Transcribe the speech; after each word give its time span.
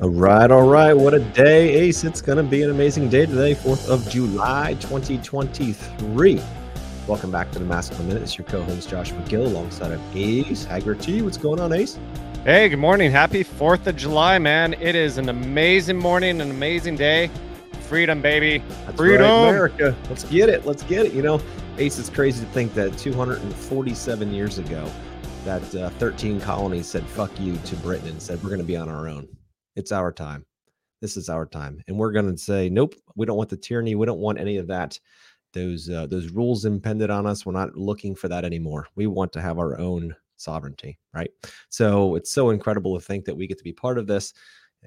All 0.00 0.10
right, 0.10 0.48
all 0.48 0.68
right. 0.68 0.94
What 0.94 1.12
a 1.12 1.18
day, 1.18 1.74
Ace. 1.74 2.04
It's 2.04 2.20
going 2.20 2.38
to 2.38 2.44
be 2.44 2.62
an 2.62 2.70
amazing 2.70 3.08
day 3.08 3.26
today, 3.26 3.56
4th 3.56 3.88
of 3.88 4.08
July, 4.08 4.74
2023. 4.74 6.40
Welcome 7.08 7.32
back 7.32 7.50
to 7.50 7.58
the 7.58 7.64
Masculine 7.64 8.06
Minute. 8.06 8.22
It's 8.22 8.38
your 8.38 8.46
co 8.46 8.62
host, 8.62 8.88
Josh 8.88 9.10
McGill, 9.10 9.46
alongside 9.46 9.90
of 9.90 10.00
Ace 10.16 10.64
Haggerty. 10.64 11.20
What's 11.22 11.36
going 11.36 11.58
on, 11.58 11.72
Ace? 11.72 11.98
Hey, 12.44 12.68
good 12.68 12.78
morning. 12.78 13.10
Happy 13.10 13.42
4th 13.42 13.88
of 13.88 13.96
July, 13.96 14.38
man. 14.38 14.74
It 14.74 14.94
is 14.94 15.18
an 15.18 15.28
amazing 15.30 15.96
morning, 15.96 16.40
an 16.40 16.48
amazing 16.48 16.94
day. 16.94 17.28
Freedom, 17.88 18.22
baby. 18.22 18.62
That's 18.86 18.98
Freedom. 18.98 19.22
right, 19.22 19.48
America. 19.48 19.96
Let's 20.08 20.22
get 20.22 20.48
it. 20.48 20.64
Let's 20.64 20.84
get 20.84 21.06
it. 21.06 21.12
You 21.12 21.22
know, 21.22 21.40
Ace, 21.78 21.98
it's 21.98 22.08
crazy 22.08 22.44
to 22.44 22.50
think 22.52 22.72
that 22.74 22.96
247 22.98 24.32
years 24.32 24.58
ago, 24.58 24.88
that 25.44 25.74
uh, 25.74 25.90
13 25.90 26.40
colonies 26.40 26.86
said 26.86 27.04
fuck 27.04 27.32
you 27.40 27.56
to 27.56 27.74
Britain 27.76 28.10
and 28.10 28.22
said, 28.22 28.40
we're 28.44 28.50
going 28.50 28.60
to 28.60 28.64
be 28.64 28.76
on 28.76 28.88
our 28.88 29.08
own. 29.08 29.26
It's 29.78 29.92
our 29.92 30.12
time. 30.12 30.44
This 31.00 31.16
is 31.16 31.28
our 31.28 31.46
time. 31.46 31.80
And 31.86 31.96
we're 31.96 32.10
going 32.10 32.30
to 32.30 32.36
say, 32.36 32.68
nope, 32.68 32.96
we 33.14 33.26
don't 33.26 33.36
want 33.36 33.48
the 33.48 33.56
tyranny. 33.56 33.94
We 33.94 34.06
don't 34.06 34.18
want 34.18 34.40
any 34.40 34.56
of 34.56 34.66
that. 34.66 34.98
Those 35.52 35.88
uh, 35.88 36.06
those 36.06 36.30
rules 36.30 36.64
impended 36.64 37.10
on 37.10 37.26
us. 37.26 37.46
We're 37.46 37.52
not 37.52 37.76
looking 37.76 38.16
for 38.16 38.26
that 38.26 38.44
anymore. 38.44 38.88
We 38.96 39.06
want 39.06 39.32
to 39.34 39.40
have 39.40 39.58
our 39.58 39.78
own 39.78 40.16
sovereignty, 40.36 40.98
right? 41.14 41.30
So 41.68 42.16
it's 42.16 42.32
so 42.32 42.50
incredible 42.50 42.98
to 42.98 43.04
think 43.04 43.24
that 43.24 43.36
we 43.36 43.46
get 43.46 43.56
to 43.58 43.64
be 43.64 43.72
part 43.72 43.98
of 43.98 44.08
this 44.08 44.34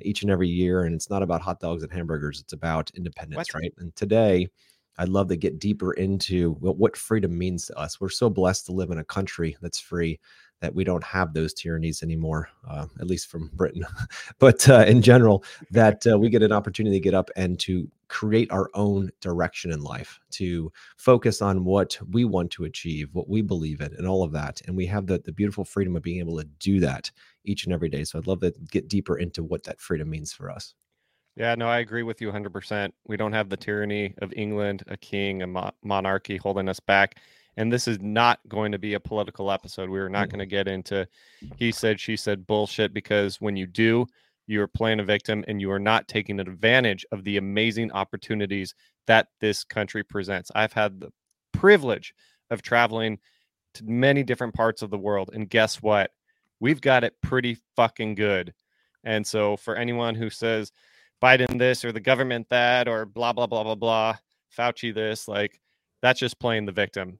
each 0.02 0.24
and 0.24 0.32
every 0.32 0.50
year. 0.50 0.84
And 0.84 0.94
it's 0.94 1.10
not 1.10 1.24
about 1.24 1.42
hot 1.42 1.62
dogs 1.62 1.84
and 1.84 1.92
hamburgers. 1.92 2.42
It's 2.42 2.54
about 2.54 2.92
independence, 2.94 3.54
right? 3.56 3.74
And 3.78 3.96
today, 3.96 4.50
I'd 4.98 5.10
love 5.10 5.30
to 5.30 5.38
get 5.38 5.58
deeper 5.58 5.94
into 5.94 6.52
what 6.56 6.98
freedom 6.98 7.38
means 7.38 7.66
to 7.68 7.78
us. 7.80 8.02
We're 8.02 8.10
so 8.10 8.30
blessed 8.30 8.66
to 8.66 8.74
live 8.74 8.92
in 8.92 8.98
a 8.98 9.06
country 9.06 9.56
that's 9.62 9.80
free 9.80 10.20
that 10.62 10.74
we 10.74 10.84
don't 10.84 11.04
have 11.04 11.34
those 11.34 11.54
tyrannies 11.54 12.04
anymore, 12.04 12.50
uh, 12.70 12.86
at 13.00 13.08
least 13.08 13.30
from 13.30 13.50
Britain. 13.54 13.86
but 14.40 14.68
uh, 14.70 14.86
in 14.88 15.02
general, 15.02 15.44
that 15.72 16.06
uh, 16.08 16.18
we 16.18 16.30
get 16.30 16.44
an 16.44 16.52
opportunity 16.52 16.96
to 16.96 17.04
get 17.04 17.14
up 17.14 17.30
and 17.36 17.60
to 17.60 17.90
create 18.08 18.52
our 18.52 18.70
own 18.74 19.10
direction 19.22 19.72
in 19.72 19.82
life, 19.82 20.20
to 20.30 20.72
focus 20.98 21.42
on 21.42 21.66
what 21.66 21.98
we 22.12 22.26
want 22.26 22.52
to 22.52 22.66
achieve, 22.66 23.10
what 23.14 23.30
we 23.30 23.42
believe 23.42 23.82
in, 23.82 23.94
and 23.98 24.08
all 24.08 24.24
of 24.24 24.32
that. 24.32 24.62
And 24.68 24.78
we 24.78 24.86
have 24.86 25.08
the, 25.08 25.20
the 25.20 25.32
beautiful 25.32 25.66
freedom 25.66 25.96
of 25.96 26.04
being 26.04 26.20
able 26.20 26.38
to 26.38 26.46
do 26.60 26.80
that 26.82 27.10
each 27.44 27.66
and 27.66 27.74
every 27.74 27.90
day. 27.90 28.04
So 28.04 28.20
I'd 28.20 28.28
love 28.28 28.42
to 28.42 28.54
get 28.70 28.88
deeper 28.88 29.18
into 29.18 29.44
what 29.44 29.64
that 29.64 29.82
freedom 29.82 30.10
means 30.10 30.32
for 30.32 30.52
us. 30.52 30.76
Yeah, 31.38 31.56
no, 31.56 31.68
I 31.68 31.80
agree 31.80 32.04
with 32.04 32.20
you 32.22 32.30
100%. 32.30 32.92
We 33.08 33.16
don't 33.16 33.32
have 33.32 33.50
the 33.50 33.58
tyranny 33.58 34.14
of 34.22 34.34
England, 34.36 34.84
a 34.88 34.98
king, 34.98 35.42
a 35.42 35.48
mo- 35.48 35.72
monarchy 35.82 36.38
holding 36.38 36.68
us 36.68 36.80
back. 36.80 37.20
And 37.58 37.72
this 37.72 37.88
is 37.88 38.00
not 38.00 38.40
going 38.48 38.72
to 38.72 38.80
be 38.80 38.94
a 38.94 39.00
political 39.00 39.52
episode. 39.52 39.90
We 39.90 40.00
are 40.00 40.10
not 40.10 40.30
going 40.30 40.40
to 40.40 40.46
mm-hmm. 40.46 40.50
get 40.50 40.68
into 40.68 41.08
he 41.58 41.72
said, 41.72 42.00
she 42.00 42.16
said 42.16 42.48
bullshit 42.48 42.94
because 42.94 43.42
when 43.42 43.56
you 43.56 43.68
do, 43.68 44.08
you 44.48 44.62
are 44.62 44.68
playing 44.68 45.00
a 45.00 45.04
victim 45.04 45.44
and 45.48 45.62
you 45.62 45.72
are 45.72 45.80
not 45.80 46.08
taking 46.08 46.40
advantage 46.40 47.06
of 47.12 47.24
the 47.24 47.38
amazing 47.38 47.92
opportunities 47.92 48.76
that 49.08 49.28
this 49.40 49.64
country 49.64 50.04
presents. 50.04 50.52
I've 50.56 50.74
had 50.74 51.00
the 51.00 51.12
privilege 51.54 52.14
of 52.50 52.62
traveling 52.62 53.20
to 53.76 53.86
many 53.86 54.24
different 54.24 54.54
parts 54.54 54.82
of 54.82 54.90
the 54.90 54.98
world. 54.98 55.32
And 55.34 55.50
guess 55.50 55.82
what? 55.82 56.12
We've 56.60 56.82
got 56.82 57.04
it 57.04 57.16
pretty 57.22 57.58
fucking 57.76 58.16
good. 58.16 58.54
And 59.04 59.26
so 59.26 59.58
for 59.58 59.76
anyone 59.76 60.16
who 60.16 60.30
says 60.30 60.72
Biden 61.22 61.58
this 61.58 61.86
or 61.86 61.92
the 61.92 62.00
government 62.00 62.48
that 62.50 62.88
or 62.88 63.06
blah, 63.06 63.34
blah, 63.34 63.48
blah, 63.48 63.64
blah, 63.64 63.76
blah, 63.76 64.18
Fauci 64.56 64.94
this, 64.94 65.28
like 65.28 65.60
that's 66.02 66.20
just 66.20 66.40
playing 66.40 66.66
the 66.66 66.72
victim. 66.72 67.20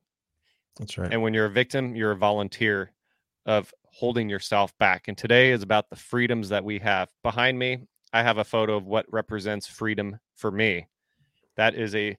That's 0.78 0.98
right. 0.98 1.12
And 1.12 1.22
when 1.22 1.34
you're 1.34 1.46
a 1.46 1.52
victim, 1.52 1.96
you're 1.96 2.12
a 2.12 2.18
volunteer 2.18 2.92
of 3.46 3.74
holding 3.86 4.30
yourself 4.30 4.78
back. 4.78 5.08
And 5.08 5.18
today 5.18 5.52
is 5.52 5.64
about 5.64 5.90
the 5.90 5.96
freedoms 5.96 6.50
that 6.50 6.64
we 6.64 6.80
have. 6.80 7.10
Behind 7.24 7.58
me, 7.58 7.88
I 8.14 8.24
have 8.24 8.38
a 8.38 8.44
photo 8.44 8.76
of 8.76 8.86
what 8.86 9.06
represents 9.12 9.68
freedom 9.68 10.20
for 10.36 10.52
me. 10.52 10.88
That 11.58 11.76
is 11.76 11.96
a 11.96 12.18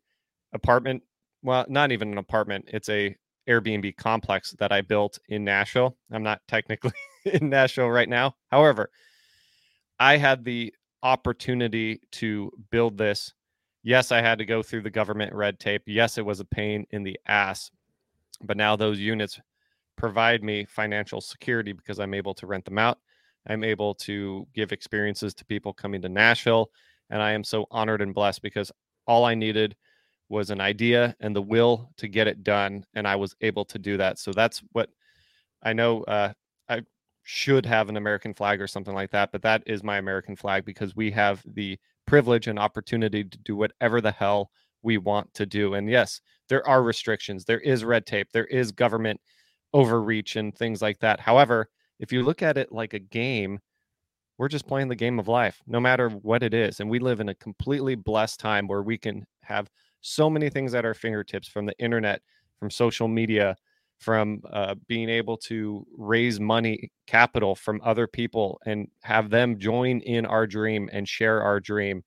apartment, 0.53 1.03
well, 1.43 1.65
not 1.69 1.93
even 1.93 2.13
an 2.13 2.19
apartment. 2.19 2.67
It's 2.69 2.89
a 2.89 3.17
Airbnb 3.49 3.97
complex 3.97 4.53
that 4.59 4.73
I 4.73 4.83
built 4.83 5.19
in 5.29 5.45
Nashville. 5.45 5.97
I'm 6.11 6.23
not 6.23 6.41
technically 6.47 6.93
in 7.25 7.49
Nashville 7.49 7.91
right 7.91 8.09
now. 8.09 8.37
However, 8.51 8.91
I 9.99 10.17
had 10.17 10.45
the 10.45 10.75
opportunity 11.03 12.01
to 12.13 12.53
build 12.71 12.99
this. 12.99 13.33
Yes, 13.83 14.13
I 14.13 14.21
had 14.21 14.39
to 14.39 14.45
go 14.45 14.63
through 14.63 14.83
the 14.83 14.91
government 14.91 15.35
red 15.35 15.59
tape. 15.59 15.83
Yes, 15.87 16.19
it 16.19 16.25
was 16.25 16.41
a 16.41 16.45
pain 16.45 16.87
in 16.91 17.03
the 17.03 17.19
ass. 17.27 17.71
But 18.43 18.57
now 18.57 18.77
those 18.77 18.99
units 18.99 19.41
provide 19.97 20.43
me 20.43 20.65
financial 20.65 21.21
security 21.21 21.73
because 21.73 22.01
I'm 22.01 22.15
able 22.15 22.35
to 22.35 22.47
rent 22.47 22.65
them 22.65 22.79
out. 22.79 22.99
I'm 23.47 23.65
able 23.65 23.95
to 23.97 24.47
give 24.55 24.73
experiences 24.73 25.35
to 25.35 25.45
people 25.45 25.73
coming 25.73 26.03
to 26.03 26.09
Nashville. 26.09 26.71
And 27.11 27.21
I 27.21 27.33
am 27.33 27.45
so 27.45 27.67
honored 27.71 28.03
and 28.03 28.15
blessed 28.15 28.43
because 28.43 28.71
all 29.07 29.25
I 29.25 29.35
needed 29.35 29.77
was 30.29 30.51
an 30.51 30.61
idea 30.61 31.15
and 31.21 31.37
the 31.37 31.43
will 31.43 31.91
to 31.99 32.09
get 32.09 32.27
it 32.27 32.43
done. 32.43 32.85
And 32.95 33.07
I 33.07 33.17
was 33.17 33.35
able 33.41 33.65
to 33.67 33.79
do 33.79 33.97
that. 33.99 34.19
So 34.19 34.33
that's 34.33 34.63
what 34.73 34.89
I 35.63 35.73
know. 35.73 36.03
Uh, 36.05 36.33
I 36.69 36.83
should 37.23 37.67
have 37.67 37.89
an 37.89 37.97
American 37.97 38.33
flag 38.33 38.61
or 38.61 38.67
something 38.67 38.95
like 38.95 39.11
that, 39.11 39.31
but 39.31 39.43
that 39.43 39.63
is 39.67 39.83
my 39.83 39.99
American 39.99 40.37
flag 40.37 40.65
because 40.65 40.97
we 40.97 41.11
have 41.11 41.43
the 41.47 41.79
privilege 42.07 42.47
and 42.47 42.59
opportunity 42.59 43.25
to 43.25 43.39
do 43.39 43.57
whatever 43.57 44.01
the 44.01 44.13
hell 44.13 44.51
we 44.83 44.99
want 44.99 45.33
to 45.35 45.47
do. 45.47 45.75
And 45.75 45.89
yes, 45.89 46.21
there 46.53 46.69
are 46.69 46.83
restrictions, 46.83 47.47
there 47.47 47.61
is 47.61 47.83
red 47.83 48.05
tape, 48.05 48.29
there 48.31 48.45
is 48.45 48.73
government 48.73 49.19
overreach 49.73 50.37
and 50.37 50.55
things 50.55 50.83
like 50.83 50.99
that. 50.99 51.19
However, 51.19 51.71
if 51.99 52.13
you 52.13 52.23
look 52.23 52.43
at 52.43 52.59
it 52.59 52.71
like 52.71 52.93
a 52.93 52.99
game, 52.99 53.59
we're 54.37 54.49
just 54.49 54.69
playing 54.69 54.89
the 54.89 54.95
game 54.95 55.19
of 55.19 55.29
life, 55.29 55.63
no 55.67 55.81
matter 55.81 56.11
what 56.11 56.43
it 56.43 56.53
is. 56.53 56.81
And 56.81 56.91
we 56.91 56.99
live 56.99 57.21
in 57.21 57.31
a 57.31 57.35
completely 57.37 57.95
blessed 57.95 58.39
time 58.39 58.69
where 58.69 58.83
we 58.83 58.99
can 58.99 59.25
have 59.41 59.71
so 60.03 60.29
many 60.29 60.51
things 60.51 60.75
at 60.75 60.85
our 60.85 60.93
fingertips 60.93 61.49
from 61.49 61.65
the 61.65 61.79
internet, 61.79 62.21
from 62.59 62.71
social 62.71 63.09
media, 63.09 63.57
from 63.99 64.43
uh, 64.53 64.75
being 64.89 65.09
able 65.09 65.39
to 65.39 65.87
raise 65.97 66.39
money, 66.39 66.91
capital 67.07 67.55
from 67.55 67.81
other 67.83 68.07
people 68.07 68.61
and 68.67 68.89
have 69.05 69.31
them 69.31 69.59
join 69.59 70.01
in 70.01 70.27
our 70.27 70.47
dream 70.47 70.91
and 70.93 71.09
share 71.09 71.43
our 71.43 71.61
dream. 71.61 72.03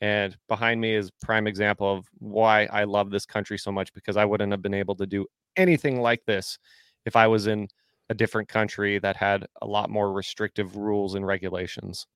And 0.00 0.36
behind 0.48 0.80
me 0.80 0.94
is 0.94 1.10
prime 1.22 1.46
example 1.46 1.90
of 1.90 2.06
why 2.18 2.64
I 2.66 2.84
love 2.84 3.10
this 3.10 3.26
country 3.26 3.58
so 3.58 3.72
much 3.72 3.92
because 3.94 4.16
I 4.16 4.24
wouldn't 4.24 4.52
have 4.52 4.62
been 4.62 4.74
able 4.74 4.94
to 4.96 5.06
do 5.06 5.26
anything 5.56 6.00
like 6.00 6.24
this 6.26 6.58
if 7.06 7.16
I 7.16 7.26
was 7.26 7.46
in 7.46 7.68
a 8.10 8.14
different 8.14 8.48
country 8.48 8.98
that 8.98 9.16
had 9.16 9.46
a 9.62 9.66
lot 9.66 9.90
more 9.90 10.12
restrictive 10.12 10.76
rules 10.76 11.14
and 11.14 11.26
regulations. 11.26 12.06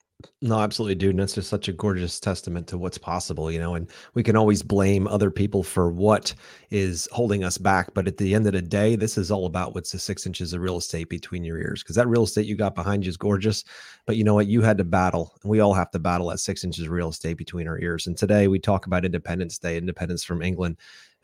No, 0.42 0.58
absolutely, 0.60 0.94
dude. 0.94 1.10
And 1.10 1.20
that's 1.20 1.34
just 1.34 1.50
such 1.50 1.68
a 1.68 1.72
gorgeous 1.72 2.18
testament 2.18 2.66
to 2.68 2.78
what's 2.78 2.98
possible, 2.98 3.50
you 3.50 3.58
know. 3.58 3.74
And 3.74 3.88
we 4.14 4.22
can 4.22 4.36
always 4.36 4.62
blame 4.62 5.06
other 5.06 5.30
people 5.30 5.62
for 5.62 5.90
what 5.90 6.34
is 6.70 7.08
holding 7.12 7.44
us 7.44 7.58
back. 7.58 7.92
But 7.94 8.08
at 8.08 8.16
the 8.16 8.34
end 8.34 8.46
of 8.46 8.52
the 8.52 8.62
day, 8.62 8.96
this 8.96 9.18
is 9.18 9.30
all 9.30 9.46
about 9.46 9.74
what's 9.74 9.92
the 9.92 9.98
six 9.98 10.26
inches 10.26 10.52
of 10.52 10.60
real 10.60 10.78
estate 10.78 11.08
between 11.08 11.44
your 11.44 11.58
ears. 11.58 11.82
Because 11.82 11.96
that 11.96 12.08
real 12.08 12.24
estate 12.24 12.46
you 12.46 12.56
got 12.56 12.74
behind 12.74 13.04
you 13.04 13.10
is 13.10 13.16
gorgeous. 13.16 13.64
But 14.06 14.16
you 14.16 14.24
know 14.24 14.34
what? 14.34 14.46
You 14.46 14.62
had 14.62 14.78
to 14.78 14.84
battle. 14.84 15.34
And 15.42 15.50
we 15.50 15.60
all 15.60 15.74
have 15.74 15.90
to 15.92 15.98
battle 15.98 16.28
that 16.28 16.40
six 16.40 16.64
inches 16.64 16.86
of 16.86 16.90
real 16.90 17.08
estate 17.10 17.38
between 17.38 17.68
our 17.68 17.78
ears. 17.78 18.06
And 18.06 18.16
today 18.16 18.48
we 18.48 18.58
talk 18.58 18.86
about 18.86 19.04
Independence 19.04 19.58
Day, 19.58 19.76
independence 19.76 20.24
from 20.24 20.42
England 20.42 20.76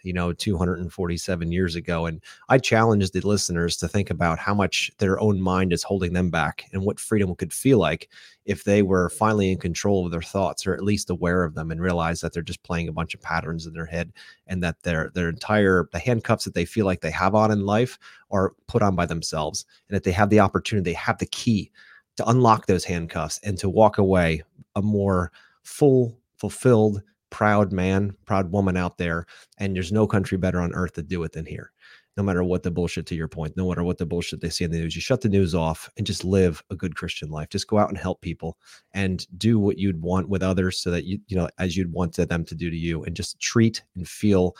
you 0.06 0.12
know 0.12 0.32
247 0.32 1.50
years 1.50 1.74
ago 1.74 2.06
and 2.06 2.22
i 2.48 2.56
challenge 2.56 3.10
the 3.10 3.20
listeners 3.20 3.76
to 3.76 3.88
think 3.88 4.08
about 4.08 4.38
how 4.38 4.54
much 4.54 4.90
their 4.98 5.18
own 5.18 5.40
mind 5.40 5.72
is 5.72 5.82
holding 5.82 6.12
them 6.12 6.30
back 6.30 6.64
and 6.72 6.82
what 6.82 7.00
freedom 7.00 7.34
could 7.34 7.52
feel 7.52 7.78
like 7.78 8.08
if 8.44 8.62
they 8.62 8.82
were 8.82 9.10
finally 9.10 9.50
in 9.50 9.58
control 9.58 10.06
of 10.06 10.12
their 10.12 10.22
thoughts 10.22 10.64
or 10.64 10.74
at 10.74 10.84
least 10.84 11.10
aware 11.10 11.42
of 11.42 11.54
them 11.54 11.72
and 11.72 11.82
realize 11.82 12.20
that 12.20 12.32
they're 12.32 12.42
just 12.42 12.62
playing 12.62 12.86
a 12.86 12.92
bunch 12.92 13.14
of 13.14 13.20
patterns 13.20 13.66
in 13.66 13.74
their 13.74 13.84
head 13.84 14.12
and 14.46 14.62
that 14.62 14.80
their 14.84 15.10
their 15.14 15.28
entire 15.28 15.88
the 15.92 15.98
handcuffs 15.98 16.44
that 16.44 16.54
they 16.54 16.64
feel 16.64 16.86
like 16.86 17.00
they 17.00 17.10
have 17.10 17.34
on 17.34 17.50
in 17.50 17.66
life 17.66 17.98
are 18.30 18.54
put 18.68 18.82
on 18.82 18.94
by 18.94 19.06
themselves 19.06 19.66
and 19.88 19.96
that 19.96 20.04
they 20.04 20.12
have 20.12 20.30
the 20.30 20.40
opportunity 20.40 20.90
they 20.90 20.94
have 20.94 21.18
the 21.18 21.26
key 21.26 21.70
to 22.16 22.28
unlock 22.28 22.66
those 22.66 22.84
handcuffs 22.84 23.40
and 23.42 23.58
to 23.58 23.68
walk 23.68 23.98
away 23.98 24.42
a 24.76 24.82
more 24.82 25.32
full 25.64 26.16
fulfilled 26.38 27.02
proud 27.30 27.72
man, 27.72 28.14
proud 28.24 28.52
woman 28.52 28.76
out 28.76 28.98
there. 28.98 29.26
And 29.58 29.74
there's 29.74 29.92
no 29.92 30.06
country 30.06 30.38
better 30.38 30.60
on 30.60 30.74
earth 30.74 30.94
to 30.94 31.02
do 31.02 31.22
it 31.24 31.32
than 31.32 31.46
here. 31.46 31.72
No 32.16 32.22
matter 32.22 32.42
what 32.42 32.62
the 32.62 32.70
bullshit, 32.70 33.04
to 33.06 33.14
your 33.14 33.28
point, 33.28 33.56
no 33.56 33.68
matter 33.68 33.84
what 33.84 33.98
the 33.98 34.06
bullshit 34.06 34.40
they 34.40 34.48
see 34.48 34.64
in 34.64 34.70
the 34.70 34.78
news, 34.78 34.96
you 34.96 35.02
shut 35.02 35.20
the 35.20 35.28
news 35.28 35.54
off 35.54 35.90
and 35.98 36.06
just 36.06 36.24
live 36.24 36.62
a 36.70 36.76
good 36.76 36.96
Christian 36.96 37.28
life. 37.28 37.50
Just 37.50 37.68
go 37.68 37.78
out 37.78 37.90
and 37.90 37.98
help 37.98 38.22
people 38.22 38.56
and 38.94 39.26
do 39.36 39.58
what 39.58 39.78
you'd 39.78 40.00
want 40.00 40.28
with 40.28 40.42
others 40.42 40.78
so 40.78 40.90
that 40.90 41.04
you, 41.04 41.18
you 41.28 41.36
know, 41.36 41.48
as 41.58 41.76
you'd 41.76 41.92
want 41.92 42.14
them 42.14 42.44
to 42.44 42.54
do 42.54 42.70
to 42.70 42.76
you 42.76 43.04
and 43.04 43.14
just 43.14 43.38
treat 43.38 43.82
and 43.96 44.08
feel, 44.08 44.56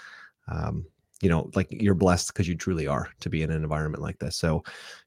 um, 0.49 0.85
you 1.23 1.31
know, 1.31 1.51
like 1.55 1.69
you're 1.71 1.95
blessed 1.95 2.29
because 2.29 2.47
you 2.47 2.55
truly 2.55 2.87
are 2.87 3.09
to 3.21 3.31
be 3.31 3.43
in 3.43 3.51
an 3.51 3.63
environment 3.63 4.03
like 4.03 4.19
this. 4.19 4.37
So, 4.37 4.63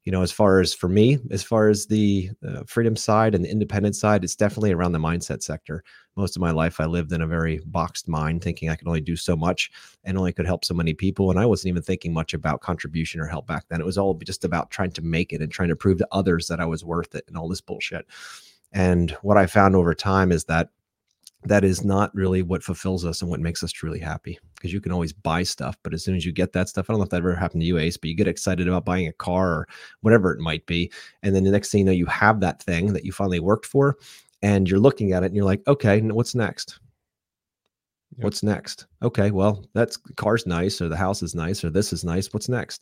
you 0.05 0.11
know, 0.11 0.23
as 0.23 0.31
far 0.31 0.59
as 0.59 0.73
for 0.73 0.89
me, 0.89 1.19
as 1.29 1.43
far 1.43 1.69
as 1.69 1.85
the 1.85 2.31
uh, 2.47 2.63
freedom 2.65 2.95
side 2.95 3.35
and 3.35 3.45
the 3.45 3.51
independent 3.51 3.95
side, 3.95 4.23
it's 4.23 4.35
definitely 4.35 4.71
around 4.71 4.93
the 4.93 4.99
mindset 4.99 5.43
sector. 5.43 5.83
Most 6.15 6.35
of 6.35 6.41
my 6.41 6.49
life, 6.49 6.79
I 6.79 6.85
lived 6.85 7.11
in 7.11 7.21
a 7.21 7.27
very 7.27 7.61
boxed 7.67 8.07
mind, 8.07 8.43
thinking 8.43 8.69
I 8.69 8.75
could 8.75 8.87
only 8.87 9.01
do 9.01 9.15
so 9.15 9.35
much 9.35 9.71
and 10.03 10.17
only 10.17 10.33
could 10.33 10.47
help 10.47 10.65
so 10.65 10.73
many 10.73 10.95
people. 10.95 11.29
And 11.29 11.39
I 11.39 11.45
wasn't 11.45 11.69
even 11.69 11.83
thinking 11.83 12.11
much 12.11 12.33
about 12.33 12.61
contribution 12.61 13.21
or 13.21 13.27
help 13.27 13.45
back 13.45 13.65
then. 13.69 13.79
It 13.79 13.85
was 13.85 13.97
all 13.97 14.15
just 14.15 14.43
about 14.43 14.71
trying 14.71 14.91
to 14.93 15.03
make 15.03 15.31
it 15.31 15.41
and 15.41 15.51
trying 15.51 15.69
to 15.69 15.75
prove 15.75 15.99
to 15.99 16.07
others 16.11 16.47
that 16.47 16.59
I 16.59 16.65
was 16.65 16.83
worth 16.83 17.13
it 17.13 17.25
and 17.27 17.37
all 17.37 17.47
this 17.47 17.61
bullshit. 17.61 18.07
And 18.71 19.11
what 19.21 19.37
I 19.37 19.45
found 19.45 19.75
over 19.75 19.93
time 19.93 20.31
is 20.31 20.45
that 20.45 20.69
that 21.43 21.63
is 21.63 21.85
not 21.85 22.13
really 22.13 22.41
what 22.41 22.63
fulfills 22.63 23.05
us 23.05 23.21
and 23.21 23.31
what 23.31 23.39
makes 23.39 23.63
us 23.63 23.71
truly 23.71 23.99
happy 23.99 24.37
because 24.55 24.73
you 24.73 24.81
can 24.81 24.91
always 24.91 25.13
buy 25.13 25.41
stuff 25.41 25.77
but 25.83 25.93
as 25.93 26.03
soon 26.03 26.15
as 26.15 26.25
you 26.25 26.31
get 26.31 26.51
that 26.51 26.67
stuff 26.67 26.89
i 26.89 26.93
don't 26.93 26.99
know 26.99 27.03
if 27.03 27.09
that 27.09 27.17
ever 27.17 27.33
happened 27.33 27.61
to 27.61 27.67
you 27.67 27.77
ace 27.77 27.95
but 27.95 28.09
you 28.09 28.15
get 28.15 28.27
excited 28.27 28.67
about 28.67 28.83
buying 28.83 29.07
a 29.07 29.13
car 29.13 29.49
or 29.51 29.67
whatever 30.01 30.33
it 30.33 30.39
might 30.39 30.65
be 30.65 30.91
and 31.23 31.33
then 31.33 31.43
the 31.43 31.51
next 31.51 31.71
thing 31.71 31.79
you 31.79 31.85
know 31.85 31.91
you 31.91 32.05
have 32.05 32.41
that 32.41 32.61
thing 32.61 32.91
that 32.91 33.05
you 33.05 33.11
finally 33.11 33.39
worked 33.39 33.65
for 33.65 33.97
and 34.41 34.69
you're 34.69 34.79
looking 34.79 35.13
at 35.13 35.23
it 35.23 35.27
and 35.27 35.35
you're 35.35 35.45
like 35.45 35.65
okay 35.67 36.01
what's 36.01 36.35
next? 36.35 36.79
Yep. 38.17 38.23
what's 38.23 38.43
next? 38.43 38.87
Okay 39.03 39.31
well 39.31 39.65
that's 39.73 39.97
car's 40.17 40.45
nice 40.45 40.81
or 40.81 40.89
the 40.89 40.97
house 40.97 41.21
is 41.21 41.35
nice 41.35 41.63
or 41.63 41.69
this 41.69 41.93
is 41.93 42.03
nice 42.03 42.33
what's 42.33 42.49
next? 42.49 42.81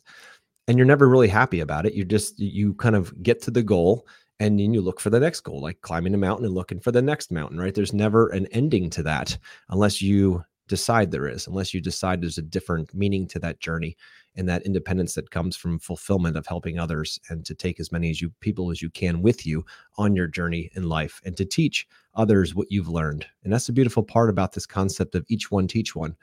And 0.66 0.76
you're 0.76 0.86
never 0.86 1.08
really 1.08 1.28
happy 1.28 1.60
about 1.60 1.86
it 1.86 1.94
you 1.94 2.04
just 2.04 2.38
you 2.38 2.74
kind 2.74 2.96
of 2.96 3.22
get 3.22 3.40
to 3.42 3.50
the 3.50 3.62
goal 3.62 4.06
and 4.40 4.58
then 4.58 4.72
you 4.72 4.80
look 4.80 5.00
for 5.00 5.10
the 5.10 5.20
next 5.20 5.40
goal 5.40 5.60
like 5.60 5.80
climbing 5.80 6.14
a 6.14 6.18
mountain 6.18 6.46
and 6.46 6.54
looking 6.54 6.80
for 6.80 6.92
the 6.92 7.02
next 7.02 7.30
mountain 7.32 7.58
right? 7.58 7.74
There's 7.74 7.92
never 7.92 8.28
an 8.28 8.46
ending 8.48 8.90
to 8.90 9.02
that 9.04 9.36
unless 9.70 10.00
you 10.00 10.44
decide 10.68 11.10
there 11.10 11.26
is 11.26 11.46
unless 11.46 11.72
you 11.72 11.80
decide 11.80 12.20
there's 12.20 12.38
a 12.38 12.42
different 12.42 12.94
meaning 12.94 13.26
to 13.26 13.38
that 13.38 13.58
journey 13.58 13.96
and 14.36 14.48
that 14.48 14.62
independence 14.62 15.14
that 15.14 15.30
comes 15.30 15.56
from 15.56 15.78
fulfillment 15.78 16.36
of 16.36 16.46
helping 16.46 16.78
others 16.78 17.18
and 17.28 17.44
to 17.44 17.54
take 17.54 17.80
as 17.80 17.90
many 17.90 18.10
as 18.10 18.20
you 18.20 18.30
people 18.40 18.70
as 18.70 18.80
you 18.80 18.90
can 18.90 19.20
with 19.20 19.44
you 19.46 19.64
on 19.96 20.14
your 20.14 20.28
journey 20.28 20.70
in 20.74 20.88
life 20.88 21.20
and 21.24 21.36
to 21.36 21.44
teach 21.44 21.88
others 22.14 22.54
what 22.54 22.70
you've 22.70 22.88
learned. 22.88 23.26
And 23.42 23.52
that's 23.52 23.66
the 23.66 23.72
beautiful 23.72 24.02
part 24.02 24.30
about 24.30 24.52
this 24.52 24.66
concept 24.66 25.14
of 25.14 25.24
each 25.28 25.50
one 25.50 25.66
teach 25.66 25.96
one 25.96 26.16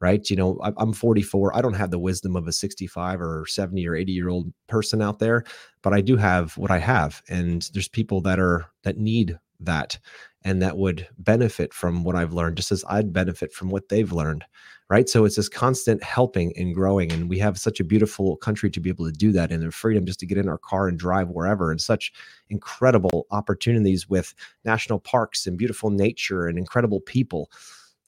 right? 0.00 0.28
You 0.30 0.36
know, 0.36 0.60
I'm 0.76 0.92
44. 0.92 1.56
I 1.56 1.60
don't 1.60 1.74
have 1.74 1.90
the 1.90 1.98
wisdom 1.98 2.36
of 2.36 2.46
a 2.46 2.52
65 2.52 3.20
or 3.20 3.46
70 3.46 3.86
or 3.86 3.94
80 3.96 4.12
year 4.12 4.28
old 4.28 4.52
person 4.68 5.02
out 5.02 5.18
there, 5.18 5.44
but 5.82 5.92
I 5.92 6.00
do 6.00 6.16
have 6.16 6.56
what 6.56 6.70
I 6.70 6.78
have. 6.78 7.22
And 7.28 7.68
there's 7.72 7.88
people 7.88 8.20
that 8.22 8.38
are 8.38 8.66
that 8.84 8.98
need 8.98 9.38
that 9.60 9.98
and 10.44 10.62
that 10.62 10.78
would 10.78 11.06
benefit 11.18 11.74
from 11.74 12.04
what 12.04 12.14
I've 12.14 12.32
learned, 12.32 12.56
just 12.56 12.70
as 12.70 12.84
I'd 12.88 13.12
benefit 13.12 13.52
from 13.52 13.70
what 13.70 13.88
they've 13.88 14.12
learned. 14.12 14.44
Right. 14.88 15.06
So 15.06 15.26
it's 15.26 15.36
this 15.36 15.50
constant 15.50 16.02
helping 16.02 16.56
and 16.56 16.74
growing. 16.74 17.12
And 17.12 17.28
we 17.28 17.38
have 17.40 17.58
such 17.58 17.78
a 17.78 17.84
beautiful 17.84 18.38
country 18.38 18.70
to 18.70 18.80
be 18.80 18.88
able 18.88 19.04
to 19.04 19.12
do 19.12 19.32
that 19.32 19.52
and 19.52 19.62
the 19.62 19.70
freedom 19.70 20.06
just 20.06 20.20
to 20.20 20.26
get 20.26 20.38
in 20.38 20.48
our 20.48 20.56
car 20.56 20.88
and 20.88 20.98
drive 20.98 21.28
wherever 21.28 21.70
and 21.70 21.78
such 21.78 22.10
incredible 22.48 23.26
opportunities 23.30 24.08
with 24.08 24.32
national 24.64 24.98
parks 25.00 25.46
and 25.46 25.58
beautiful 25.58 25.90
nature 25.90 26.46
and 26.46 26.56
incredible 26.56 27.00
people 27.00 27.50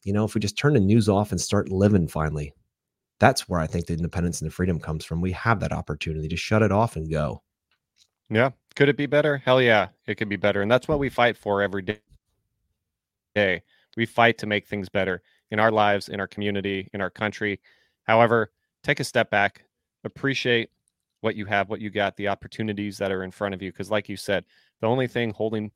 you 0.02 0.12
know, 0.12 0.24
if 0.24 0.34
we 0.34 0.40
just 0.40 0.58
turn 0.58 0.74
the 0.74 0.80
news 0.80 1.08
off 1.08 1.30
and 1.30 1.40
start 1.40 1.70
living 1.70 2.08
finally, 2.08 2.52
that's 3.18 3.48
where 3.48 3.60
I 3.60 3.66
think 3.66 3.86
the 3.86 3.92
independence 3.92 4.40
and 4.40 4.50
the 4.50 4.54
freedom 4.54 4.80
comes 4.80 5.04
from. 5.04 5.20
We 5.20 5.32
have 5.32 5.60
that 5.60 5.72
opportunity 5.72 6.28
to 6.28 6.36
shut 6.36 6.62
it 6.62 6.72
off 6.72 6.96
and 6.96 7.10
go. 7.10 7.42
Yeah. 8.30 8.50
Could 8.76 8.88
it 8.88 8.96
be 8.96 9.06
better? 9.06 9.38
Hell 9.38 9.60
yeah, 9.60 9.88
it 10.06 10.14
could 10.14 10.28
be 10.28 10.36
better. 10.36 10.62
And 10.62 10.70
that's 10.70 10.88
what 10.88 10.98
we 10.98 11.10
fight 11.10 11.36
for 11.36 11.60
every 11.60 12.00
day. 13.34 13.62
We 13.96 14.06
fight 14.06 14.38
to 14.38 14.46
make 14.46 14.66
things 14.66 14.88
better 14.88 15.22
in 15.50 15.58
our 15.58 15.72
lives, 15.72 16.08
in 16.08 16.20
our 16.20 16.28
community, 16.28 16.88
in 16.94 17.00
our 17.00 17.10
country. 17.10 17.60
However, 18.04 18.52
take 18.82 19.00
a 19.00 19.04
step 19.04 19.30
back, 19.30 19.64
appreciate 20.04 20.70
what 21.20 21.34
you 21.34 21.44
have, 21.46 21.68
what 21.68 21.80
you 21.80 21.90
got, 21.90 22.16
the 22.16 22.28
opportunities 22.28 22.96
that 22.98 23.12
are 23.12 23.24
in 23.24 23.30
front 23.30 23.54
of 23.54 23.60
you. 23.60 23.72
Because, 23.72 23.90
like 23.90 24.08
you 24.08 24.16
said, 24.16 24.44
the 24.80 24.86
only 24.86 25.08
thing 25.08 25.32
holding 25.32 25.70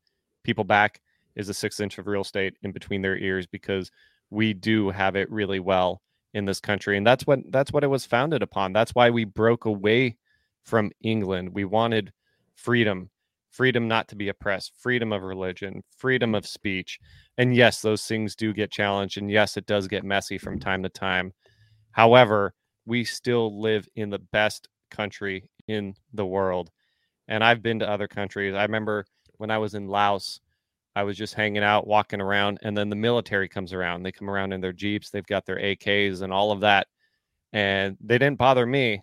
people 0.44 0.64
back 0.64 1.00
is 1.34 1.48
a 1.48 1.54
six 1.54 1.80
inch 1.80 1.98
of 1.98 2.06
real 2.06 2.22
estate 2.22 2.56
in 2.62 2.70
between 2.72 3.02
their 3.02 3.16
ears 3.16 3.46
because 3.46 3.90
we 4.34 4.52
do 4.52 4.90
have 4.90 5.16
it 5.16 5.30
really 5.30 5.60
well 5.60 6.02
in 6.34 6.44
this 6.44 6.60
country 6.60 6.96
and 6.96 7.06
that's 7.06 7.26
what 7.26 7.38
that's 7.50 7.72
what 7.72 7.84
it 7.84 7.88
was 7.88 8.04
founded 8.04 8.42
upon. 8.42 8.72
That's 8.72 8.94
why 8.94 9.10
we 9.10 9.24
broke 9.24 9.64
away 9.64 10.16
from 10.64 10.90
england. 11.02 11.50
We 11.54 11.64
wanted 11.64 12.12
freedom 12.56 13.10
freedom 13.50 13.86
not 13.86 14.08
to 14.08 14.16
be 14.16 14.28
oppressed 14.28 14.72
freedom 14.76 15.12
of 15.12 15.22
religion 15.22 15.80
freedom 15.96 16.34
of 16.34 16.44
speech 16.46 16.98
and 17.38 17.54
yes 17.54 17.80
those 17.80 18.04
things 18.04 18.34
do 18.34 18.52
get 18.52 18.70
challenged 18.72 19.16
and 19.16 19.30
yes 19.30 19.56
it 19.56 19.66
does 19.66 19.86
get 19.86 20.04
messy 20.04 20.38
from 20.38 20.58
time 20.58 20.82
to 20.82 20.88
time. 20.88 21.32
However 21.92 22.52
we 22.86 23.04
still 23.04 23.60
live 23.60 23.88
in 23.94 24.10
the 24.10 24.18
best 24.18 24.68
country 24.90 25.48
in 25.68 25.94
the 26.12 26.26
world 26.26 26.70
and 27.28 27.44
i've 27.44 27.62
been 27.62 27.78
to 27.78 27.88
other 27.88 28.08
countries. 28.08 28.54
I 28.54 28.62
remember 28.62 29.06
when 29.36 29.50
i 29.50 29.58
was 29.58 29.74
in 29.74 29.86
laos 29.88 30.40
I 30.96 31.02
was 31.02 31.16
just 31.16 31.34
hanging 31.34 31.62
out, 31.62 31.86
walking 31.86 32.20
around, 32.20 32.58
and 32.62 32.76
then 32.76 32.88
the 32.88 32.96
military 32.96 33.48
comes 33.48 33.72
around. 33.72 34.02
They 34.02 34.12
come 34.12 34.30
around 34.30 34.52
in 34.52 34.60
their 34.60 34.72
jeeps. 34.72 35.10
They've 35.10 35.26
got 35.26 35.44
their 35.44 35.58
AKs 35.58 36.22
and 36.22 36.32
all 36.32 36.52
of 36.52 36.60
that, 36.60 36.86
and 37.52 37.96
they 38.00 38.16
didn't 38.16 38.38
bother 38.38 38.64
me, 38.64 39.02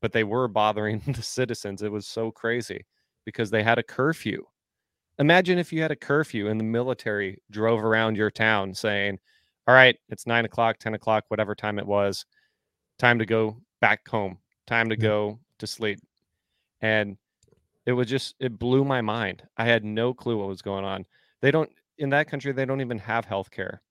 but 0.00 0.12
they 0.12 0.24
were 0.24 0.46
bothering 0.46 1.00
the 1.06 1.22
citizens. 1.22 1.82
It 1.82 1.90
was 1.90 2.06
so 2.06 2.30
crazy 2.30 2.86
because 3.24 3.50
they 3.50 3.62
had 3.62 3.78
a 3.78 3.82
curfew. 3.82 4.44
Imagine 5.18 5.58
if 5.58 5.72
you 5.72 5.82
had 5.82 5.90
a 5.90 5.96
curfew 5.96 6.48
and 6.48 6.58
the 6.60 6.64
military 6.64 7.40
drove 7.50 7.84
around 7.84 8.16
your 8.16 8.30
town 8.30 8.72
saying, 8.72 9.18
"All 9.66 9.74
right, 9.74 9.98
it's 10.10 10.26
nine 10.26 10.44
o'clock, 10.44 10.78
ten 10.78 10.94
o'clock, 10.94 11.24
whatever 11.28 11.54
time 11.54 11.78
it 11.78 11.86
was, 11.86 12.24
time 12.98 13.18
to 13.18 13.26
go 13.26 13.56
back 13.80 14.08
home, 14.08 14.38
time 14.66 14.88
to 14.90 14.96
mm-hmm. 14.96 15.02
go 15.02 15.40
to 15.58 15.66
sleep," 15.66 15.98
and 16.80 17.16
it 17.84 17.92
was 17.92 18.06
just 18.06 18.36
it 18.38 18.60
blew 18.60 18.84
my 18.84 19.00
mind. 19.00 19.42
I 19.56 19.64
had 19.64 19.84
no 19.84 20.14
clue 20.14 20.38
what 20.38 20.48
was 20.48 20.62
going 20.62 20.84
on 20.84 21.04
they 21.42 21.50
don't 21.50 21.70
in 21.98 22.10
that 22.10 22.28
country 22.28 22.52
they 22.52 22.64
don't 22.64 22.80
even 22.80 22.98
have 22.98 23.26
health 23.26 23.50
care. 23.50 23.82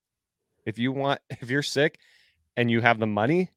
If 0.65 0.79
you 0.79 0.91
want 0.91 1.21
if 1.29 1.49
you're 1.49 1.61
sick 1.61 1.99
and 2.57 2.71
you 2.71 2.81
have 2.81 2.99
the 2.99 3.07
money 3.07 3.49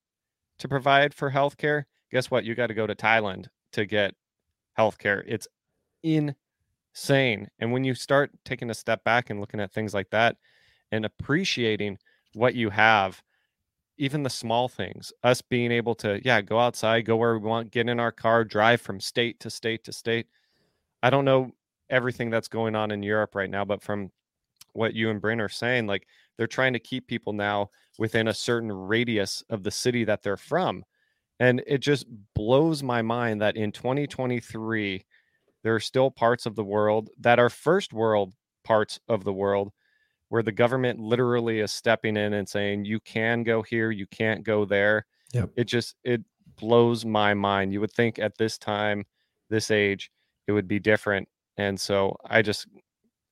to 0.58 0.69
provide 0.69 1.14
for 1.14 1.31
health 1.31 1.56
care, 1.56 1.87
guess 2.11 2.31
what? 2.31 2.44
You 2.44 2.55
got 2.55 2.69
to 2.69 2.75
go 2.75 2.87
to 2.87 2.94
Thailand 2.94 3.46
to 3.73 3.87
get 3.87 4.14
health 4.75 4.99
care. 4.99 5.25
It's 5.26 5.49
insane. 6.02 7.49
And 7.58 7.73
when 7.73 7.85
you 7.85 7.94
start 7.94 8.31
taking 8.44 8.70
a 8.70 8.75
step 8.75 9.02
back 9.05 9.31
and 9.31 9.41
looking 9.41 9.61
at 9.61 9.73
things 9.73 9.94
like 9.94 10.11
that 10.11 10.37
and 10.93 11.05
appreciating 11.05 11.99
what 12.35 12.55
you 12.55 12.70
have, 12.70 13.20
even 13.99 14.23
the 14.23 14.31
small 14.31 14.69
things, 14.69 15.12
us 15.23 15.40
being 15.40 15.73
able 15.73 15.94
to, 15.97 16.20
yeah, 16.25 16.40
go 16.40 16.58
outside, 16.58 17.05
go 17.05 17.17
where 17.17 17.38
we 17.38 17.49
want, 17.49 17.70
get 17.70 17.88
in 17.88 18.00
our 18.00 18.12
car, 18.12 18.44
drive 18.44 18.81
from 18.81 19.00
state 19.00 19.40
to 19.40 19.50
state 19.50 19.85
to 19.85 19.93
state. 19.93 20.26
I 21.02 21.11
don't 21.11 21.25
know 21.25 21.52
everything 21.90 22.31
that's 22.31 22.48
going 22.48 22.75
on 22.75 22.90
in 22.90 23.02
Europe 23.02 23.34
right 23.34 23.50
now, 23.50 23.64
but 23.64 23.82
from 23.82 24.10
what 24.72 24.94
you 24.94 25.10
and 25.10 25.20
Bryn 25.20 25.40
are 25.40 25.48
saying, 25.48 25.86
like 25.86 26.06
they're 26.36 26.46
trying 26.46 26.72
to 26.72 26.78
keep 26.78 27.06
people 27.06 27.32
now 27.32 27.70
within 27.98 28.28
a 28.28 28.34
certain 28.34 28.72
radius 28.72 29.42
of 29.50 29.62
the 29.62 29.70
city 29.70 30.04
that 30.04 30.22
they're 30.22 30.36
from. 30.36 30.84
And 31.40 31.62
it 31.66 31.78
just 31.78 32.06
blows 32.34 32.82
my 32.82 33.02
mind 33.02 33.40
that 33.40 33.56
in 33.56 33.72
2023, 33.72 35.04
there 35.62 35.75
are 35.75 35.81
still 35.81 36.10
parts 36.10 36.46
of 36.46 36.54
the 36.54 36.64
world 36.64 37.10
that 37.20 37.38
are 37.38 37.50
first 37.50 37.92
world 37.92 38.32
parts 38.64 38.98
of 39.08 39.25
the 39.25 39.32
world 39.32 39.70
where 40.28 40.42
the 40.42 40.52
government 40.52 40.99
literally 40.99 41.61
is 41.61 41.73
stepping 41.73 42.16
in 42.16 42.35
and 42.35 42.49
saying, 42.49 42.85
you 42.85 42.99
can 43.00 43.42
go 43.42 43.62
here, 43.62 43.90
you 43.90 44.06
can't 44.06 44.42
go 44.42 44.64
there. 44.64 45.06
Yep. 45.32 45.50
It 45.56 45.64
just, 45.64 45.97
it 46.04 46.23
blows 46.56 47.04
my 47.04 47.35
mind. 47.35 47.73
You 47.73 47.80
would 47.80 47.92
think 47.92 48.18
at 48.18 48.37
this 48.37 48.59
time, 48.59 49.04
this 49.50 49.70
age, 49.70 50.11
it 50.47 50.52
would 50.52 50.68
be 50.68 50.78
different. 50.78 51.28
And 51.56 51.78
so 51.78 52.16
I 52.28 52.42
just 52.42 52.66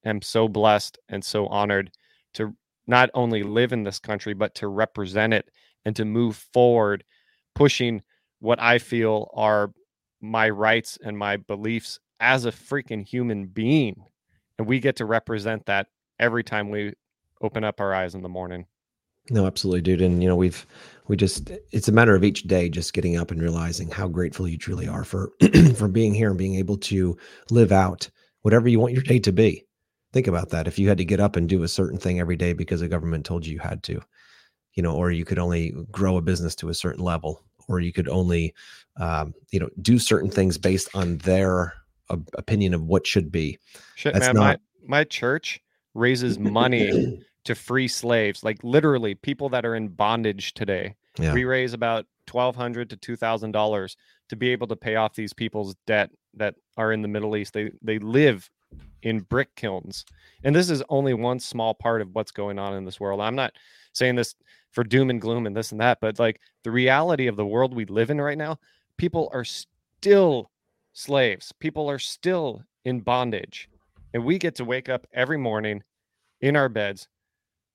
am 0.04 0.22
so 0.22 0.48
blessed 0.48 0.98
and 1.08 1.24
so 1.24 1.46
honored 1.46 1.90
to 2.34 2.54
not 2.86 3.10
only 3.14 3.42
live 3.42 3.72
in 3.72 3.84
this 3.84 3.98
country, 3.98 4.34
but 4.34 4.54
to 4.56 4.68
represent 4.68 5.32
it 5.34 5.50
and 5.84 5.94
to 5.96 6.04
move 6.04 6.36
forward, 6.52 7.04
pushing 7.54 8.02
what 8.40 8.60
I 8.60 8.78
feel 8.78 9.30
are 9.34 9.72
my 10.20 10.48
rights 10.50 10.98
and 11.04 11.16
my 11.16 11.36
beliefs 11.36 11.98
as 12.20 12.44
a 12.44 12.52
freaking 12.52 13.06
human 13.06 13.46
being. 13.46 14.04
And 14.58 14.66
we 14.66 14.80
get 14.80 14.96
to 14.96 15.04
represent 15.04 15.66
that 15.66 15.88
every 16.18 16.44
time 16.44 16.70
we 16.70 16.92
open 17.40 17.64
up 17.64 17.80
our 17.80 17.92
eyes 17.94 18.14
in 18.14 18.22
the 18.22 18.28
morning. 18.28 18.66
No, 19.32 19.46
absolutely, 19.46 19.80
dude. 19.80 20.02
And 20.02 20.22
you 20.22 20.28
know, 20.28 20.36
we've 20.36 20.66
we 21.08 21.16
just 21.16 21.50
it's 21.72 21.88
a 21.88 21.92
matter 21.92 22.14
of 22.14 22.22
each 22.22 22.42
day 22.42 22.68
just 22.68 22.92
getting 22.92 23.16
up 23.16 23.30
and 23.30 23.40
realizing 23.40 23.90
how 23.90 24.06
grateful 24.06 24.46
you 24.46 24.58
truly 24.58 24.86
are 24.86 25.04
for 25.04 25.32
for 25.74 25.88
being 25.88 26.14
here 26.14 26.28
and 26.28 26.38
being 26.38 26.56
able 26.56 26.76
to 26.76 27.16
live 27.50 27.72
out 27.72 28.08
whatever 28.42 28.68
you 28.68 28.78
want 28.78 28.92
your 28.92 29.02
day 29.02 29.18
to 29.18 29.32
be. 29.32 29.64
Think 30.12 30.26
about 30.26 30.50
that. 30.50 30.68
If 30.68 30.78
you 30.78 30.88
had 30.88 30.98
to 30.98 31.04
get 31.06 31.18
up 31.18 31.36
and 31.36 31.48
do 31.48 31.62
a 31.62 31.68
certain 31.68 31.98
thing 31.98 32.20
every 32.20 32.36
day 32.36 32.52
because 32.52 32.80
the 32.80 32.88
government 32.88 33.24
told 33.24 33.46
you 33.46 33.54
you 33.54 33.58
had 33.58 33.82
to, 33.84 34.02
you 34.74 34.82
know, 34.82 34.94
or 34.94 35.10
you 35.10 35.24
could 35.24 35.38
only 35.38 35.74
grow 35.90 36.18
a 36.18 36.22
business 36.22 36.54
to 36.56 36.68
a 36.68 36.74
certain 36.74 37.02
level, 37.02 37.42
or 37.68 37.80
you 37.80 37.94
could 37.94 38.08
only, 38.08 38.54
um, 38.98 39.32
you 39.50 39.58
know, 39.58 39.70
do 39.80 39.98
certain 39.98 40.30
things 40.30 40.58
based 40.58 40.90
on 40.94 41.16
their 41.18 41.72
uh, 42.10 42.18
opinion 42.34 42.74
of 42.74 42.82
what 42.82 43.06
should 43.06 43.32
be. 43.32 43.58
Shit, 43.94 44.12
That's 44.12 44.26
man, 44.26 44.34
not... 44.34 44.42
my 44.42 44.98
my 44.98 45.04
church 45.04 45.62
raises 45.94 46.38
money 46.38 47.22
to 47.44 47.54
free 47.54 47.88
slaves, 47.88 48.44
like 48.44 48.62
literally 48.62 49.14
people 49.14 49.48
that 49.50 49.64
are 49.64 49.74
in 49.74 49.88
bondage 49.88 50.54
today. 50.54 50.94
Yeah. 51.18 51.34
We 51.34 51.44
raise 51.44 51.72
about 51.72 52.06
twelve 52.26 52.56
hundred 52.56 52.90
to 52.90 52.96
two 52.96 53.16
thousand 53.16 53.52
dollars 53.52 53.96
to 54.28 54.36
be 54.36 54.50
able 54.50 54.66
to 54.68 54.76
pay 54.76 54.96
off 54.96 55.14
these 55.14 55.32
people's 55.32 55.74
debt 55.86 56.10
that 56.34 56.54
are 56.76 56.92
in 56.92 57.02
the 57.02 57.08
Middle 57.08 57.36
East. 57.36 57.52
They 57.52 57.70
they 57.82 57.98
live 57.98 58.48
in 59.02 59.20
brick 59.20 59.54
kilns. 59.56 60.04
And 60.44 60.54
this 60.54 60.70
is 60.70 60.82
only 60.88 61.12
one 61.14 61.40
small 61.40 61.74
part 61.74 62.00
of 62.00 62.14
what's 62.14 62.30
going 62.30 62.58
on 62.58 62.74
in 62.74 62.84
this 62.84 63.00
world. 63.00 63.20
I'm 63.20 63.34
not 63.34 63.52
saying 63.92 64.14
this 64.14 64.34
for 64.70 64.84
doom 64.84 65.10
and 65.10 65.20
gloom 65.20 65.46
and 65.46 65.54
this 65.56 65.72
and 65.72 65.80
that, 65.80 65.98
but 66.00 66.18
like 66.18 66.40
the 66.64 66.70
reality 66.70 67.26
of 67.26 67.36
the 67.36 67.44
world 67.44 67.74
we 67.74 67.84
live 67.84 68.08
in 68.10 68.20
right 68.20 68.38
now, 68.38 68.58
people 68.96 69.28
are 69.34 69.44
still 69.44 70.50
slaves. 70.94 71.52
People 71.58 71.90
are 71.90 71.98
still 71.98 72.62
in 72.84 73.00
bondage. 73.00 73.68
and 74.14 74.24
we 74.24 74.38
get 74.38 74.54
to 74.56 74.64
wake 74.64 74.88
up 74.88 75.06
every 75.12 75.36
morning 75.38 75.82
in 76.40 76.56
our 76.56 76.68
beds 76.68 77.08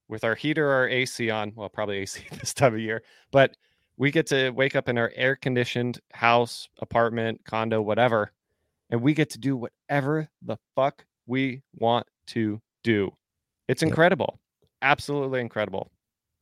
with 0.10 0.24
our 0.24 0.36
heater 0.36 0.70
or 0.70 0.74
our 0.74 0.90
AC 0.90 1.30
on. 1.30 1.54
Well, 1.56 1.70
probably 1.70 1.98
AC 1.98 2.24
this 2.40 2.54
time 2.54 2.74
of 2.74 2.80
year, 2.80 3.04
but 3.32 3.56
we 3.98 4.12
get 4.12 4.28
to 4.28 4.52
wake 4.52 4.76
up 4.76 4.90
in 4.90 4.98
our 4.98 5.12
air 5.16 5.36
conditioned 5.36 6.00
house, 6.14 6.70
apartment, 6.80 7.42
condo, 7.46 7.82
whatever, 7.82 8.32
and 8.90 9.02
we 9.02 9.14
get 9.14 9.32
to 9.32 9.40
do 9.40 9.58
whatever 9.58 10.30
the 10.42 10.58
fuck 10.76 11.06
we 11.26 11.64
want 11.76 12.08
to 12.28 12.62
do. 12.84 13.12
It's 13.68 13.84
incredible. 13.84 14.40
Yep. 14.62 14.70
Absolutely 14.84 15.42
incredible. 15.42 15.92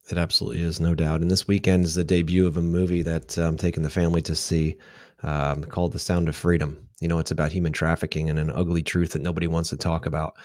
It 0.10 0.17
absolutely 0.17 0.62
is, 0.62 0.79
no 0.79 0.93
doubt. 0.93 1.22
And 1.22 1.31
this 1.31 1.48
weekend 1.48 1.86
is 1.86 1.95
the 1.95 2.03
debut 2.03 2.45
of 2.45 2.57
a 2.57 2.62
movie 2.62 3.01
that 3.01 3.38
I'm 3.38 3.57
taking 3.57 3.81
the 3.81 3.89
family 3.89 4.22
to 4.24 4.36
see 4.36 4.77
um, 5.24 5.63
called 5.63 5.93
The 5.93 6.00
Sound 6.00 6.29
of 6.29 6.36
Freedom. 6.36 6.77
You 7.01 7.07
know, 7.07 7.19
it's 7.19 7.31
about 7.31 7.51
human 7.51 7.74
trafficking 7.74 8.29
and 8.29 8.39
an 8.39 8.51
ugly 8.51 8.84
truth 8.84 9.12
that 9.13 9.22
nobody 9.22 9.48
wants 9.48 9.69
to 9.69 9.77
talk 9.77 10.05
about. 10.05 10.36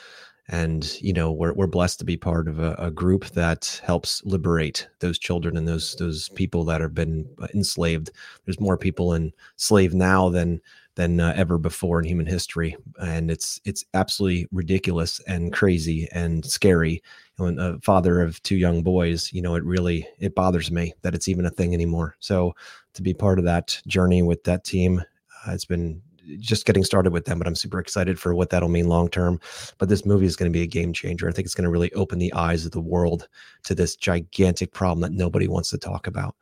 And 0.49 1.01
you 1.01 1.13
know 1.13 1.31
we're, 1.31 1.53
we're 1.53 1.69
blessed 1.69 2.01
to 2.01 2.05
be 2.05 2.17
part 2.17 2.49
of 2.49 2.59
a, 2.59 2.75
a, 2.75 2.91
group 2.91 3.27
that 3.27 3.81
helps 3.85 4.25
liberate 4.25 4.89
those 4.99 5.17
children 5.17 5.57
and 5.57 5.69
those 5.69 5.95
those 5.95 6.29
people 6.31 6.65
that 6.65 6.81
have 6.81 6.93
been 6.93 7.25
enslaved. 7.55 8.11
There's 8.45 8.59
more 8.59 8.77
people 8.77 9.15
enslaved 9.15 9.95
now 9.95 10.29
than 10.29 10.61
than 10.97 11.21
uh, 11.21 11.33
ever 11.37 11.57
before 11.57 12.01
in 12.01 12.05
human 12.05 12.27
history. 12.27 12.77
And 13.01 13.31
it's 13.31 13.61
it's 13.65 13.85
absolutely 13.95 14.49
ridiculous 14.51 15.21
and 15.29 15.53
crazy 15.53 16.09
and 16.13 16.45
scary. 16.45 17.03
When 17.37 17.59
a 17.59 17.79
father 17.81 18.21
of 18.21 18.43
two 18.43 18.57
young 18.57 18.83
boys 18.83 19.33
you 19.33 19.41
know 19.41 19.55
it 19.55 19.65
really 19.65 20.07
it 20.19 20.35
bothers 20.35 20.71
me 20.71 20.93
that 21.03 21.15
it's 21.15 21.29
even 21.29 21.47
a 21.47 21.51
thing 21.51 21.75
anymore. 21.75 22.17
So 22.19 22.55
to 22.95 23.03
be 23.03 23.15
part 23.15 23.39
of 23.39 23.45
that 23.45 23.81
journey 23.87 24.23
with 24.23 24.45
that 24.45 24.65
team 24.65 25.03
uh, 25.47 25.53
it's 25.53 25.65
been 25.65 26.03
just 26.39 26.67
getting 26.67 26.85
started 26.85 27.13
with 27.13 27.25
them, 27.25 27.39
but 27.39 27.47
I'm 27.47 27.55
super 27.55 27.79
excited 27.79 28.19
for 28.19 28.35
what 28.35 28.51
that'll 28.51 28.69
mean 28.69 28.89
long 28.89 29.09
term. 29.09 29.41
But 29.79 29.89
this 29.89 30.05
movie 30.05 30.27
is 30.27 30.37
going 30.37 30.51
to 30.51 30.57
be 30.57 30.63
a 30.63 30.67
game 30.67 30.93
changer. 30.93 31.29
I 31.29 31.33
think 31.33 31.47
it's 31.47 31.55
going 31.55 31.65
to 31.65 31.71
really 31.71 31.93
open 31.95 32.19
the 32.19 32.33
eyes 32.35 32.65
of 32.67 32.73
the 32.73 32.81
world 32.81 33.29
to 33.65 33.75
this 33.75 33.97
gigantic 33.97 34.73
problem 34.73 35.01
that 35.01 35.13
nobody 35.13 35.49
wants 35.49 35.71
to 35.71 35.79
talk 35.79 36.07
about. 36.07 36.37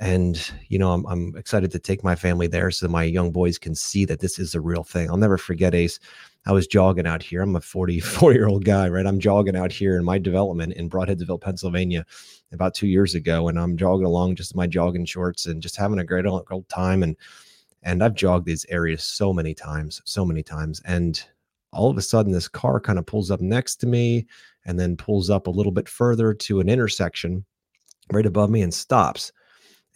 And 0.00 0.50
you 0.68 0.78
know, 0.78 0.92
I'm 0.92 1.04
I'm 1.06 1.36
excited 1.36 1.70
to 1.72 1.78
take 1.78 2.04
my 2.04 2.14
family 2.14 2.46
there 2.46 2.70
so 2.70 2.88
my 2.88 3.04
young 3.04 3.32
boys 3.32 3.58
can 3.58 3.74
see 3.74 4.04
that 4.06 4.20
this 4.20 4.38
is 4.38 4.54
a 4.54 4.60
real 4.60 4.84
thing. 4.84 5.10
I'll 5.10 5.16
never 5.16 5.38
forget 5.38 5.74
Ace. 5.74 5.98
I 6.48 6.52
was 6.52 6.66
jogging 6.66 7.06
out 7.06 7.22
here. 7.22 7.42
I'm 7.42 7.54
a 7.56 7.60
44 7.60 8.32
year 8.32 8.48
old 8.48 8.64
guy, 8.64 8.88
right? 8.88 9.04
I'm 9.04 9.20
jogging 9.20 9.54
out 9.54 9.70
here 9.70 9.98
in 9.98 10.04
my 10.04 10.16
development 10.16 10.72
in 10.72 10.88
Brodheadsville, 10.88 11.42
Pennsylvania, 11.42 12.06
about 12.52 12.72
two 12.72 12.86
years 12.88 13.14
ago, 13.14 13.48
and 13.48 13.60
I'm 13.60 13.76
jogging 13.76 14.06
along 14.06 14.36
just 14.36 14.56
my 14.56 14.66
jogging 14.66 15.04
shorts 15.04 15.44
and 15.44 15.62
just 15.62 15.76
having 15.76 15.98
a 15.98 16.04
great 16.04 16.24
old, 16.24 16.68
time. 16.70 17.02
And 17.02 17.16
and 17.82 18.02
I've 18.02 18.14
jogged 18.14 18.46
these 18.46 18.64
areas 18.70 19.04
so 19.04 19.32
many 19.34 19.54
times, 19.54 20.00
so 20.06 20.24
many 20.24 20.42
times. 20.42 20.80
And 20.86 21.22
all 21.70 21.90
of 21.90 21.98
a 21.98 22.02
sudden, 22.02 22.32
this 22.32 22.48
car 22.48 22.80
kind 22.80 22.98
of 22.98 23.04
pulls 23.04 23.30
up 23.30 23.42
next 23.42 23.76
to 23.76 23.86
me 23.86 24.26
and 24.64 24.80
then 24.80 24.96
pulls 24.96 25.28
up 25.28 25.46
a 25.46 25.50
little 25.50 25.70
bit 25.70 25.88
further 25.88 26.32
to 26.32 26.60
an 26.60 26.70
intersection 26.70 27.44
right 28.10 28.26
above 28.26 28.48
me 28.48 28.62
and 28.62 28.72
stops. 28.72 29.32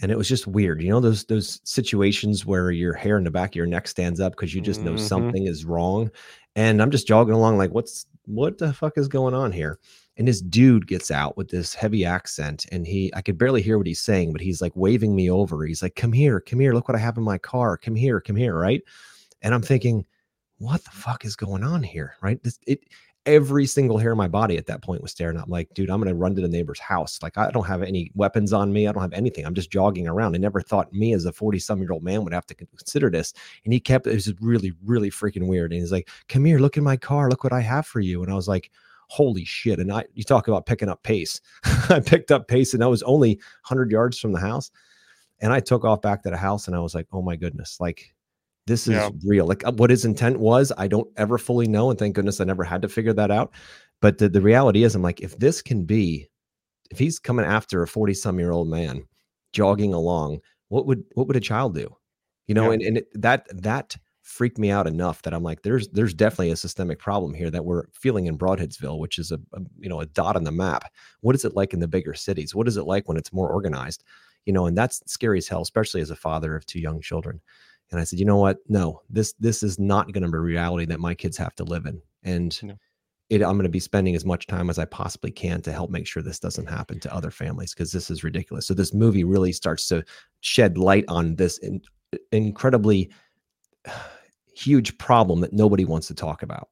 And 0.01 0.11
it 0.11 0.19
was 0.19 0.29
just 0.29 0.47
weird. 0.47 0.83
You 0.83 0.91
know, 0.91 1.01
those 1.01 1.25
those 1.25 1.61
situations 1.65 2.45
where 2.45 2.71
your 2.71 2.95
hair 2.95 3.19
in 3.19 3.25
the 3.25 3.31
back 3.31 3.51
of 3.51 3.57
your 3.57 3.67
neck 3.67 3.87
stands 3.87 4.21
up 4.21 4.33
because 4.33 4.55
you 4.55 4.61
just 4.61 4.81
know 4.81 4.93
mm-hmm. 4.93 5.07
something 5.07 5.47
is 5.47 5.65
wrong. 5.65 6.11
And 6.57 6.83
I'm 6.83 6.91
just 6.91 7.07
jogging 7.07 7.35
along 7.35 7.59
like, 7.59 7.71
what's 7.71 8.07
what 8.25 8.59
the 8.59 8.73
fuck 8.73 8.99
is 8.99 9.09
going 9.09 9.35
on 9.35 9.53
here? 9.53 9.79
and 10.17 10.29
this 10.29 10.41
dude 10.41 10.87
gets 10.87 11.11
out 11.11 11.37
with 11.37 11.49
this 11.49 11.75
heavy 11.75 12.05
accent 12.05 12.67
and 12.71 12.87
he 12.87 13.11
i 13.15 13.21
could 13.21 13.39
barely 13.39 13.63
hear 13.63 13.79
what 13.79 13.87
he's 13.87 14.01
saying 14.01 14.33
but 14.33 14.41
he's 14.41 14.61
like 14.61 14.73
waving 14.75 15.15
me 15.15 15.31
over 15.31 15.65
he's 15.65 15.83
like 15.83 15.95
come 15.95 16.13
here 16.13 16.41
come 16.41 16.61
here 16.61 16.75
look 16.75 16.89
what 16.89 16.97
i 16.97 17.01
have 17.01 17.17
in 17.17 17.23
my 17.23 17.39
car 17.39 17.77
come 17.77 17.95
here 17.95 18.21
come 18.21 18.37
here 18.37 18.57
right 18.57 18.83
and 19.43 19.55
i'm 19.55 19.63
thinking 19.63 20.05
what 20.59 20.83
the 20.85 20.91
fuck 20.91 21.25
is 21.25 21.37
going 21.37 21.65
on 21.65 21.83
here 21.83 22.15
right 22.21 22.43
this 22.43 22.59
it 22.67 22.81
every 23.25 23.67
single 23.67 23.99
hair 23.99 24.12
in 24.12 24.19
my 24.19 24.26
body 24.26 24.57
at 24.57 24.67
that 24.67 24.83
point 24.83 25.00
was 25.00 25.12
staring 25.12 25.37
up 25.37 25.49
like 25.49 25.73
dude 25.75 25.91
i'm 25.91 26.00
gonna 26.00 26.14
run 26.14 26.35
to 26.35 26.43
the 26.43 26.49
neighbor's 26.49 26.81
house 26.81 27.21
like 27.23 27.38
i 27.38 27.50
don't 27.50 27.67
have 27.67 27.83
any 27.83 28.11
weapons 28.14 28.52
on 28.52 28.73
me 28.73 28.88
i 28.88 28.93
don't 28.93 29.02
have 29.02 29.12
anything 29.12 29.47
i'm 29.47 29.55
just 29.55 29.71
jogging 29.71 30.09
around 30.09 30.35
i 30.35 30.38
never 30.38 30.61
thought 30.61 30.93
me 30.93 31.12
as 31.12 31.25
a 31.25 31.33
40 31.33 31.59
some 31.59 31.81
year 31.81 31.93
old 31.93 32.02
man 32.02 32.25
would 32.25 32.33
have 32.33 32.47
to 32.47 32.55
consider 32.55 33.11
this 33.11 33.33
and 33.64 33.73
he 33.73 33.79
kept 33.79 34.07
it 34.07 34.14
was 34.14 34.33
really 34.41 34.73
really 34.85 35.11
freaking 35.11 35.47
weird 35.47 35.73
and 35.73 35.81
he's 35.81 35.93
like 35.93 36.09
come 36.29 36.45
here 36.45 36.59
look 36.59 36.76
in 36.76 36.85
my 36.85 36.97
car 36.97 37.31
look 37.31 37.45
what 37.45 37.52
i 37.52 37.61
have 37.61 37.87
for 37.87 38.00
you 38.00 38.23
and 38.23 38.33
i 38.33 38.35
was 38.35 38.49
like 38.49 38.71
holy 39.12 39.45
shit. 39.45 39.79
And 39.79 39.93
I, 39.93 40.07
you 40.14 40.25
talk 40.25 40.49
about 40.49 40.64
picking 40.64 40.88
up 40.88 41.02
pace. 41.02 41.38
I 41.91 42.00
picked 42.00 42.31
up 42.31 42.49
pace 42.49 42.73
and 42.73 42.83
I 42.83 42.87
was 42.87 43.02
only 43.02 43.35
100 43.69 43.91
yards 43.91 44.19
from 44.19 44.33
the 44.33 44.41
house. 44.41 44.71
And 45.43 45.52
I 45.52 45.61
took 45.61 45.85
off 45.85 46.00
back 46.00 46.23
to 46.23 46.31
the 46.31 46.37
house 46.38 46.67
and 46.67 46.75
I 46.75 46.79
was 46.79 46.95
like, 46.95 47.09
oh 47.12 47.21
my 47.21 47.37
goodness, 47.37 47.79
like 47.79 48.14
this 48.66 48.87
is 48.87 48.95
yeah. 48.95 49.11
real. 49.25 49.47
Like 49.47 49.66
uh, 49.66 49.73
what 49.73 49.90
his 49.90 50.04
intent 50.04 50.38
was, 50.38 50.73
I 50.76 50.87
don't 50.87 51.09
ever 51.16 51.38
fully 51.38 51.66
know. 51.66 51.90
And 51.90 51.99
thank 51.99 52.14
goodness 52.14 52.40
I 52.40 52.45
never 52.45 52.64
had 52.64 52.83
to 52.83 52.88
figure 52.88 53.12
that 53.12 53.31
out. 53.31 53.52
But 54.00 54.19
the, 54.19 54.28
the 54.28 54.40
reality 54.40 54.85
is, 54.85 54.95
I'm 54.95 55.02
like, 55.02 55.21
if 55.21 55.38
this 55.38 55.62
can 55.62 55.85
be, 55.85 56.28
if 56.90 56.99
he's 56.99 57.19
coming 57.19 57.47
after 57.47 57.83
a 57.83 57.88
40 57.88 58.14
some 58.14 58.38
year 58.38 58.52
old 58.52 58.69
man 58.69 59.04
jogging 59.52 59.95
along, 59.95 60.40
what 60.69 60.87
would, 60.87 61.04
what 61.14 61.26
would 61.26 61.37
a 61.37 61.40
child 61.40 61.75
do? 61.75 61.95
You 62.47 62.54
know, 62.54 62.66
yeah. 62.66 62.73
and, 62.73 62.83
and 62.83 62.99
it, 62.99 63.09
that, 63.21 63.47
that, 63.62 63.97
freaked 64.23 64.59
me 64.59 64.71
out 64.71 64.87
enough 64.87 65.23
that 65.23 65.35
I'm 65.35 65.42
like, 65.42 65.62
there's 65.62 65.88
there's 65.88 66.14
definitely 66.14 66.52
a 66.52 66.57
systemic 66.57 66.99
problem 66.99 67.35
here 67.35 67.50
that 67.50 67.64
we're 67.64 67.85
feeling 67.92 68.26
in 68.26 68.38
Brodheadsville, 68.38 68.99
which 68.99 69.19
is 69.19 69.31
a, 69.33 69.38
a, 69.52 69.61
you 69.78 69.88
know 69.88 70.00
a 70.00 70.07
dot 70.07 70.37
on 70.37 70.45
the 70.45 70.52
map. 70.52 70.85
What 71.21 71.35
is 71.35 71.45
it 71.45 71.54
like 71.54 71.75
in 71.75 71.81
the 71.81 71.88
bigger 71.88 72.14
cities? 72.14 72.54
What 72.54 72.69
is 72.69 72.76
it 72.76 72.85
like 72.85 73.09
when 73.09 73.16
it's 73.16 73.33
more 73.33 73.50
organized? 73.50 74.04
You 74.47 74.52
know, 74.52 74.66
and 74.66 74.76
that's 74.76 75.02
scary 75.07 75.38
as 75.38 75.49
hell, 75.49 75.62
especially 75.62 76.00
as 76.00 76.11
a 76.11 76.16
father 76.16 76.57
of 76.57 76.66
two 76.66 76.81
young 76.81 77.00
children. 77.00 77.40
And 77.93 78.01
I 78.01 78.05
said, 78.05 78.19
you 78.19 78.25
know 78.25 78.39
what? 78.39 78.59
No, 78.69 79.03
this 79.09 79.35
this 79.39 79.63
is 79.63 79.79
not 79.79 80.13
going 80.13 80.25
to 80.25 80.31
be 80.31 80.39
reality 80.39 80.87
that 80.87 81.01
my 81.01 81.15
kids 81.15 81.37
have 81.37 81.55
to 81.57 81.65
live 81.65 81.87
in, 81.87 82.01
and. 82.23 82.63
No. 82.63 82.75
It, 83.31 83.43
I'm 83.43 83.53
going 83.53 83.63
to 83.63 83.71
be 83.71 83.81
spending 83.81 84.15
as 84.15 84.27
much 84.27 84.47
time 84.47 84.69
as 84.69 84.79
I 84.79 84.85
possibly 84.85 85.31
can 85.31 85.63
to 85.63 85.73
help 85.73 85.91
make 85.91 86.07
sure 86.07 86.23
this 86.23 86.39
doesn't 86.39 86.69
happen 86.69 87.01
to 87.01 87.15
other 87.15 87.31
families 87.31 87.73
because 87.73 87.91
this 87.91 88.11
is 88.11 88.23
ridiculous. 88.23 88.67
So 88.67 88.75
this 88.75 88.93
movie 88.93 89.25
really 89.25 89.53
starts 89.53 89.89
to 89.89 90.05
shed 90.41 90.77
light 90.77 91.07
on 91.09 91.37
this 91.37 91.57
in, 91.57 91.81
incredibly 92.31 93.11
huge 94.55 94.99
problem 94.99 95.41
that 95.41 95.53
nobody 95.53 95.85
wants 95.85 96.09
to 96.09 96.15
talk 96.15 96.43
about. 96.43 96.69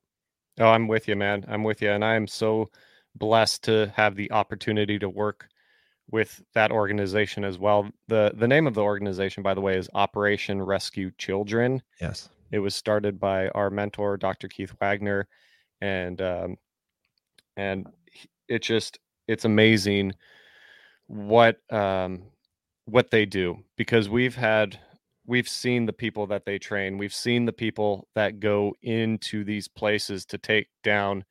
Oh, 0.59 0.69
I'm 0.69 0.87
with 0.87 1.09
you, 1.09 1.17
man. 1.17 1.45
I'm 1.49 1.65
with 1.65 1.81
you. 1.81 1.91
And 1.91 2.05
I 2.05 2.15
am 2.15 2.27
so 2.27 2.71
blessed 3.15 3.65
to 3.65 3.93
have 3.97 4.15
the 4.15 4.31
opportunity 4.31 4.99
to 4.99 5.09
work 5.09 5.49
with 6.11 6.43
that 6.55 6.73
organization 6.73 7.45
as 7.45 7.59
well. 7.59 7.89
The 8.09 8.33
the 8.35 8.49
name 8.49 8.67
of 8.67 8.75
the 8.75 8.83
organization, 8.83 9.43
by 9.43 9.55
the 9.55 9.61
way, 9.61 9.77
is 9.77 9.89
Operation 9.95 10.63
Rescue 10.63 11.11
Children. 11.19 11.83
Yes. 12.01 12.29
It 12.51 12.59
was 12.59 12.75
started 12.75 13.21
by 13.21 13.49
our 13.51 13.71
mentor, 13.71 14.17
Dr. 14.17 14.49
Keith 14.49 14.75
Wagner. 14.81 15.29
And 15.81 16.21
um, 16.21 16.57
and 17.57 17.87
it 18.49 18.63
just 18.63 18.99
it's 19.29 19.45
amazing 19.45 20.13
what 21.07 21.59
um 21.73 22.23
what 22.85 23.11
they 23.11 23.25
do 23.25 23.57
because 23.77 24.09
we've 24.09 24.35
had 24.35 24.79
we've 25.27 25.49
seen 25.49 25.87
the 25.87 25.93
people 25.93 26.27
that 26.27 26.45
they 26.45 26.59
train. 26.59 26.99
We've 26.99 27.15
seen 27.15 27.45
the 27.45 27.53
people 27.53 28.09
that 28.15 28.41
go 28.41 28.75
into 28.83 29.45
these 29.45 29.69
places 29.69 30.25
to 30.27 30.39
take 30.39 30.69
down 30.83 31.25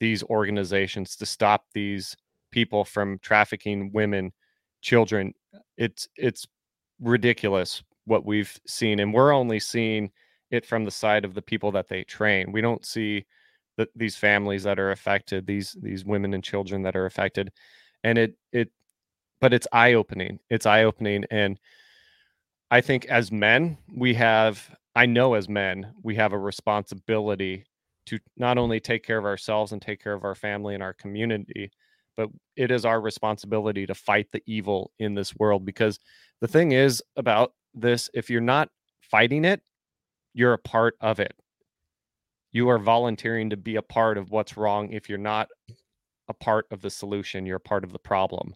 these 0.00 0.24
organizations 0.24 1.16
to 1.16 1.26
stop 1.26 1.64
these 1.72 2.16
people 2.54 2.84
from 2.84 3.18
trafficking 3.18 3.90
women, 3.92 4.32
children. 4.80 5.34
Uh, 5.52 5.58
it's 5.76 6.08
it's 6.16 6.46
ridiculous 7.00 7.82
what 8.04 8.24
we've 8.24 8.56
seen 8.66 9.00
and 9.00 9.12
we're 9.12 9.32
only 9.32 9.58
seeing 9.58 10.08
it 10.50 10.64
from 10.64 10.84
the 10.84 10.90
side 10.90 11.24
of 11.24 11.34
the 11.34 11.42
people 11.42 11.72
that 11.72 11.88
they 11.88 12.04
train. 12.04 12.52
We 12.52 12.60
don't 12.60 12.86
see 12.86 13.26
the, 13.76 13.88
these 13.96 14.14
families 14.14 14.62
that 14.62 14.78
are 14.78 14.92
affected, 14.92 15.46
these 15.46 15.76
these 15.82 16.04
women 16.04 16.32
and 16.32 16.44
children 16.44 16.82
that 16.82 16.94
are 16.94 17.06
affected. 17.06 17.50
And 18.04 18.16
it 18.18 18.36
it 18.52 18.70
but 19.40 19.52
it's 19.52 19.66
eye-opening. 19.72 20.38
It's 20.48 20.66
eye-opening 20.66 21.24
and 21.30 21.58
I 22.70 22.80
think 22.80 23.04
as 23.06 23.30
men, 23.30 23.78
we 23.94 24.14
have, 24.14 24.74
I 24.96 25.06
know 25.06 25.34
as 25.34 25.48
men, 25.48 25.92
we 26.02 26.14
have 26.16 26.32
a 26.32 26.38
responsibility 26.38 27.64
to 28.06 28.18
not 28.36 28.58
only 28.58 28.80
take 28.80 29.04
care 29.04 29.18
of 29.18 29.24
ourselves 29.24 29.72
and 29.72 29.82
take 29.82 30.02
care 30.02 30.14
of 30.14 30.24
our 30.24 30.34
family 30.34 30.74
and 30.74 30.82
our 30.82 30.92
community, 30.92 31.70
but 32.16 32.28
it 32.56 32.70
is 32.70 32.84
our 32.84 33.00
responsibility 33.00 33.86
to 33.86 33.94
fight 33.94 34.28
the 34.32 34.42
evil 34.46 34.92
in 34.98 35.14
this 35.14 35.34
world. 35.36 35.64
Because 35.64 35.98
the 36.40 36.48
thing 36.48 36.72
is 36.72 37.02
about 37.16 37.52
this, 37.74 38.10
if 38.14 38.30
you're 38.30 38.40
not 38.40 38.68
fighting 39.00 39.44
it, 39.44 39.60
you're 40.32 40.52
a 40.52 40.58
part 40.58 40.94
of 41.00 41.20
it. 41.20 41.34
You 42.52 42.68
are 42.68 42.78
volunteering 42.78 43.50
to 43.50 43.56
be 43.56 43.76
a 43.76 43.82
part 43.82 44.16
of 44.16 44.30
what's 44.30 44.56
wrong. 44.56 44.92
If 44.92 45.08
you're 45.08 45.18
not 45.18 45.48
a 46.28 46.34
part 46.34 46.66
of 46.70 46.80
the 46.80 46.90
solution, 46.90 47.46
you're 47.46 47.56
a 47.56 47.60
part 47.60 47.84
of 47.84 47.92
the 47.92 47.98
problem. 47.98 48.54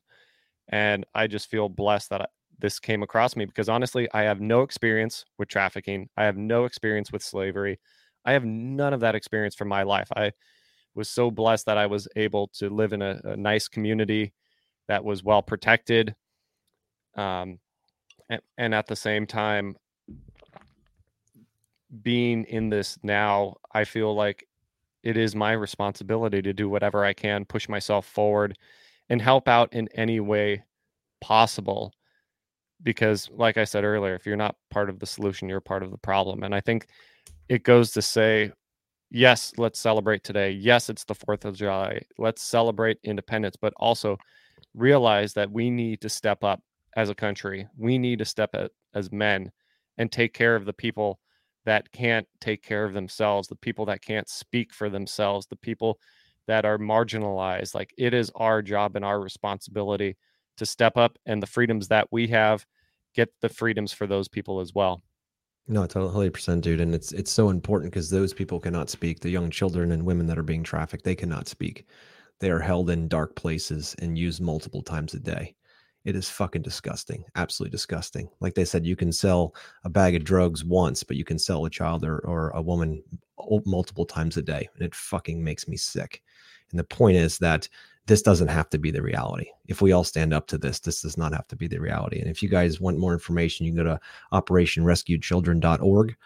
And 0.69 1.05
I 1.15 1.27
just 1.27 1.51
feel 1.51 1.69
blessed 1.69 2.11
that 2.11 2.31
this 2.59 2.79
came 2.79 3.03
across 3.03 3.37
me 3.37 3.45
because 3.45 3.69
honestly, 3.69 4.09
I 4.13 4.23
have 4.23 4.41
no 4.41 4.63
experience 4.63 5.25
with 5.39 5.49
trafficking. 5.49 6.09
I 6.17 6.25
have 6.25 6.37
no 6.37 6.65
experience 6.65 7.13
with 7.13 7.23
slavery. 7.23 7.79
I 8.25 8.33
have 8.33 8.45
none 8.45 8.93
of 8.93 9.01
that 9.01 9.15
experience 9.15 9.55
from 9.55 9.69
my 9.69 9.85
life. 9.85 10.09
I 10.15 10.33
was 10.99 11.09
so 11.09 11.31
blessed 11.31 11.67
that 11.67 11.79
I 11.79 11.87
was 11.87 12.09
able 12.17 12.49
to 12.55 12.69
live 12.69 12.93
in 12.93 13.03
a, 13.03 13.21
a 13.23 13.37
nice 13.37 13.69
community 13.69 14.33
that 14.89 15.05
was 15.05 15.23
well 15.23 15.43
protected. 15.43 16.15
Um, 17.15 17.61
and, 18.29 18.43
and 18.59 18.75
at 18.75 18.89
the 18.89 18.97
same 18.97 19.25
time, 19.25 19.77
being 22.03 22.45
in 22.45 22.69
this 22.69 22.99
now, 23.03 23.57
I 23.73 23.85
feel 23.85 24.13
like 24.15 24.47
it 25.05 25.17
is 25.17 25.37
my 25.37 25.53
responsibility 25.53 26.43
to 26.43 26.53
do 26.53 26.69
whatever 26.69 27.05
I 27.05 27.13
can, 27.13 27.45
push 27.45 27.69
myself 27.69 28.05
forward, 28.05 28.59
and 29.09 29.23
help 29.23 29.47
out 29.47 29.73
in 29.73 29.89
any 29.95 30.19
way 30.19 30.65
possible. 31.21 31.93
Because, 32.83 33.31
like 33.33 33.57
I 33.57 33.65
said 33.65 33.85
earlier, 33.85 34.17
if 34.17 34.27
you're 34.27 34.37
not 34.37 34.57
part 34.69 34.91
of 34.91 34.99
the 34.99 35.07
solution, 35.07 35.49
you're 35.49 35.61
part 35.61 35.85
of 35.85 35.93
the 35.93 35.99
problem. 35.99 36.43
And 36.43 36.55
I 36.55 36.61
think 36.61 36.89
it 37.49 37.63
goes 37.63 37.93
to 37.93 38.03
say, 38.03 38.51
yes, 39.11 39.53
let's 39.57 39.79
celebrate 39.79 40.25
today. 40.25 40.51
Yes, 40.51 40.89
it's 40.91 41.05
the 41.05 41.15
4th 41.15 41.45
of 41.45 41.57
July. 41.57 42.03
Let's 42.19 42.43
celebrate 42.43 42.99
independence, 43.05 43.57
but 43.61 43.73
also 43.77 44.17
realize 44.75 45.35
that 45.35 45.51
we 45.51 45.71
need 45.71 46.01
to 46.03 46.09
step 46.09 46.45
up 46.45 46.61
as 46.97 47.11
a 47.11 47.15
country. 47.15 47.67
We 47.77 47.99
need 47.99 48.19
to 48.21 48.25
step 48.25 48.55
up 48.55 48.71
as 48.95 49.13
men 49.13 49.51
and 49.99 50.11
take 50.11 50.35
care 50.35 50.57
of 50.57 50.65
the 50.65 50.73
people 50.73 51.21
that 51.65 51.91
can't 51.93 52.27
take 52.41 52.63
care 52.63 52.85
of 52.85 52.95
themselves, 52.95 53.49
the 53.49 53.57
people 53.57 53.87
that 53.87 54.03
can't 54.03 54.29
speak 54.29 54.73
for 54.73 54.89
themselves, 54.89 55.47
the 55.47 55.57
people 55.57 55.99
that 56.47 56.65
are 56.65 56.79
marginalized. 56.79 57.75
Like 57.75 57.93
it 57.99 58.15
is 58.15 58.33
our 58.37 58.63
job 58.63 58.97
and 58.97 59.05
our 59.05 59.21
responsibility 59.21 60.17
to 60.57 60.67
step 60.67 60.97
up 60.97 61.19
and 61.27 61.43
the 61.43 61.47
freedoms 61.47 61.89
that 61.89 62.09
we 62.11 62.29
have 62.29 62.65
get 63.15 63.29
the 63.41 63.49
freedoms 63.49 63.93
for 63.93 64.07
those 64.07 64.29
people 64.29 64.61
as 64.61 64.73
well. 64.75 65.03
No, 65.69 65.87
totally 65.87 66.31
percent, 66.31 66.65
dude. 66.65 66.81
And 66.81 66.95
it's 66.95 67.13
it's 67.13 67.31
so 67.31 67.51
important 67.51 67.93
because 67.93 68.09
those 68.09 68.33
people 68.33 68.59
cannot 68.59 68.89
speak. 68.89 69.21
The 69.21 69.31
young 69.31 69.51
children 69.51 69.93
and 69.93 70.05
women 70.05 70.27
that 70.27 70.39
are 70.39 70.43
being 70.43 70.63
trafficked, 70.65 71.05
they 71.05 71.15
cannot 71.15 71.47
speak. 71.47 71.87
They 72.41 72.51
are 72.51 72.61
held 72.61 72.89
in 72.91 73.09
dark 73.09 73.37
places 73.37 73.95
and 73.99 74.17
used 74.17 74.41
multiple 74.41 74.83
times 74.83 75.13
a 75.15 75.21
day. 75.21 75.55
It 76.05 76.17
is 76.17 76.31
fucking 76.31 76.63
disgusting. 76.63 77.25
Absolutely 77.35 77.73
disgusting. 77.73 78.31
Like 78.41 78.55
they 78.55 78.65
said, 78.65 78.87
you 78.87 78.97
can 78.97 79.13
sell 79.13 79.55
a 79.85 79.91
bag 79.91 80.15
of 80.15 80.25
drugs 80.25 80.65
once, 80.65 81.03
but 81.03 81.17
you 81.17 81.25
can 81.25 81.39
sell 81.39 81.67
a 81.67 81.71
child 81.71 82.05
or, 82.05 82.21
or 82.21 82.51
a 82.51 82.63
woman 82.63 83.03
multiple 83.67 84.07
times 84.07 84.37
a 84.39 84.43
day. 84.43 84.69
And 84.75 84.83
it 84.83 84.95
fucking 84.95 85.43
makes 85.43 85.69
me 85.69 85.77
sick. 85.77 86.23
And 86.71 86.79
the 86.79 86.85
point 86.85 87.17
is 87.17 87.37
that 87.39 87.69
this 88.09 88.23
doesn't 88.23 88.49
have 88.49 88.71
to 88.71 88.79
be 88.79 88.91
the 88.91 89.03
reality. 89.03 89.51
If 89.67 89.83
we 89.83 89.93
all 89.93 90.03
stand 90.03 90.33
up 90.33 90.47
to 90.49 90.59
this, 90.59 90.81
this 90.81 91.03
does 91.03 91.19
not 91.19 91.33
have 91.35 91.47
to 91.49 91.57
be 91.57 91.69
the 91.69 91.79
reality. 91.79 92.19
And 92.19 92.31
if 92.31 92.43
you 92.43 92.49
guys 92.49 92.81
want 92.81 92.99
more 92.99 93.13
information, 93.13 93.67
you 93.67 93.73
can 93.73 93.85
go 93.85 93.85
to 93.85 94.01
operationrescuechildren.org. 94.33 96.17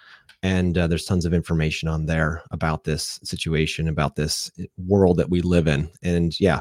And 0.44 0.78
uh, 0.78 0.86
there's 0.86 1.04
tons 1.04 1.26
of 1.26 1.34
information 1.34 1.88
on 1.88 2.06
there 2.06 2.42
about 2.52 2.84
this 2.84 3.18
situation, 3.24 3.88
about 3.88 4.14
this 4.14 4.50
eh, 4.60 4.66
world 4.78 5.16
that 5.16 5.28
we 5.28 5.40
live 5.40 5.66
in. 5.66 5.90
And 6.02 6.38
yeah, 6.40 6.60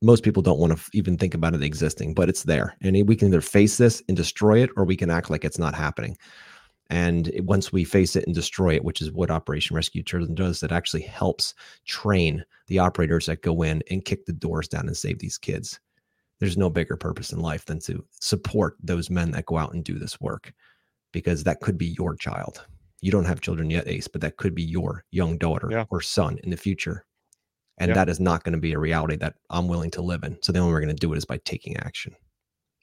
most 0.00 0.24
people 0.24 0.42
don't 0.42 0.58
want 0.58 0.72
to 0.72 0.78
f- 0.78 0.88
even 0.94 1.18
think 1.18 1.34
about 1.34 1.54
it 1.54 1.62
existing, 1.62 2.14
but 2.14 2.30
it's 2.30 2.44
there. 2.44 2.74
And 2.80 3.06
we 3.06 3.16
can 3.16 3.28
either 3.28 3.42
face 3.42 3.76
this 3.76 4.02
and 4.08 4.16
destroy 4.16 4.62
it, 4.62 4.70
or 4.76 4.84
we 4.84 4.96
can 4.96 5.10
act 5.10 5.28
like 5.28 5.44
it's 5.44 5.58
not 5.58 5.74
happening. 5.74 6.16
And 6.90 7.28
it, 7.28 7.44
once 7.44 7.72
we 7.72 7.84
face 7.84 8.16
it 8.16 8.24
and 8.24 8.34
destroy 8.34 8.74
it, 8.74 8.84
which 8.84 9.02
is 9.02 9.12
what 9.12 9.30
Operation 9.30 9.76
Rescue 9.76 10.02
Children 10.02 10.34
does, 10.34 10.60
that 10.60 10.72
actually 10.72 11.02
helps 11.02 11.54
train 11.84 12.44
the 12.66 12.78
operators 12.78 13.26
that 13.26 13.42
go 13.42 13.62
in 13.62 13.82
and 13.90 14.04
kick 14.04 14.24
the 14.24 14.32
doors 14.32 14.68
down 14.68 14.86
and 14.86 14.96
save 14.96 15.18
these 15.18 15.38
kids. 15.38 15.80
There's 16.40 16.56
no 16.56 16.70
bigger 16.70 16.96
purpose 16.96 17.32
in 17.32 17.40
life 17.40 17.66
than 17.66 17.80
to 17.80 18.04
support 18.20 18.76
those 18.82 19.10
men 19.10 19.32
that 19.32 19.46
go 19.46 19.58
out 19.58 19.74
and 19.74 19.84
do 19.84 19.98
this 19.98 20.20
work 20.20 20.52
because 21.12 21.44
that 21.44 21.60
could 21.60 21.76
be 21.76 21.94
your 21.98 22.16
child. 22.16 22.64
You 23.00 23.10
don't 23.10 23.24
have 23.24 23.40
children 23.40 23.70
yet, 23.70 23.86
Ace, 23.86 24.08
but 24.08 24.20
that 24.22 24.36
could 24.36 24.54
be 24.54 24.62
your 24.62 25.04
young 25.10 25.36
daughter 25.36 25.68
yeah. 25.70 25.84
or 25.90 26.00
son 26.00 26.38
in 26.42 26.50
the 26.50 26.56
future 26.56 27.04
and 27.78 27.88
yep. 27.88 27.94
that 27.94 28.08
is 28.08 28.20
not 28.20 28.44
going 28.44 28.52
to 28.52 28.58
be 28.58 28.72
a 28.72 28.78
reality 28.78 29.16
that 29.16 29.34
I'm 29.50 29.68
willing 29.68 29.90
to 29.92 30.02
live 30.02 30.24
in. 30.24 30.36
So 30.42 30.52
the 30.52 30.58
only 30.58 30.70
way 30.70 30.74
we're 30.74 30.84
going 30.84 30.96
to 30.96 31.00
do 31.00 31.12
it 31.12 31.18
is 31.18 31.24
by 31.24 31.38
taking 31.38 31.76
action. 31.78 32.14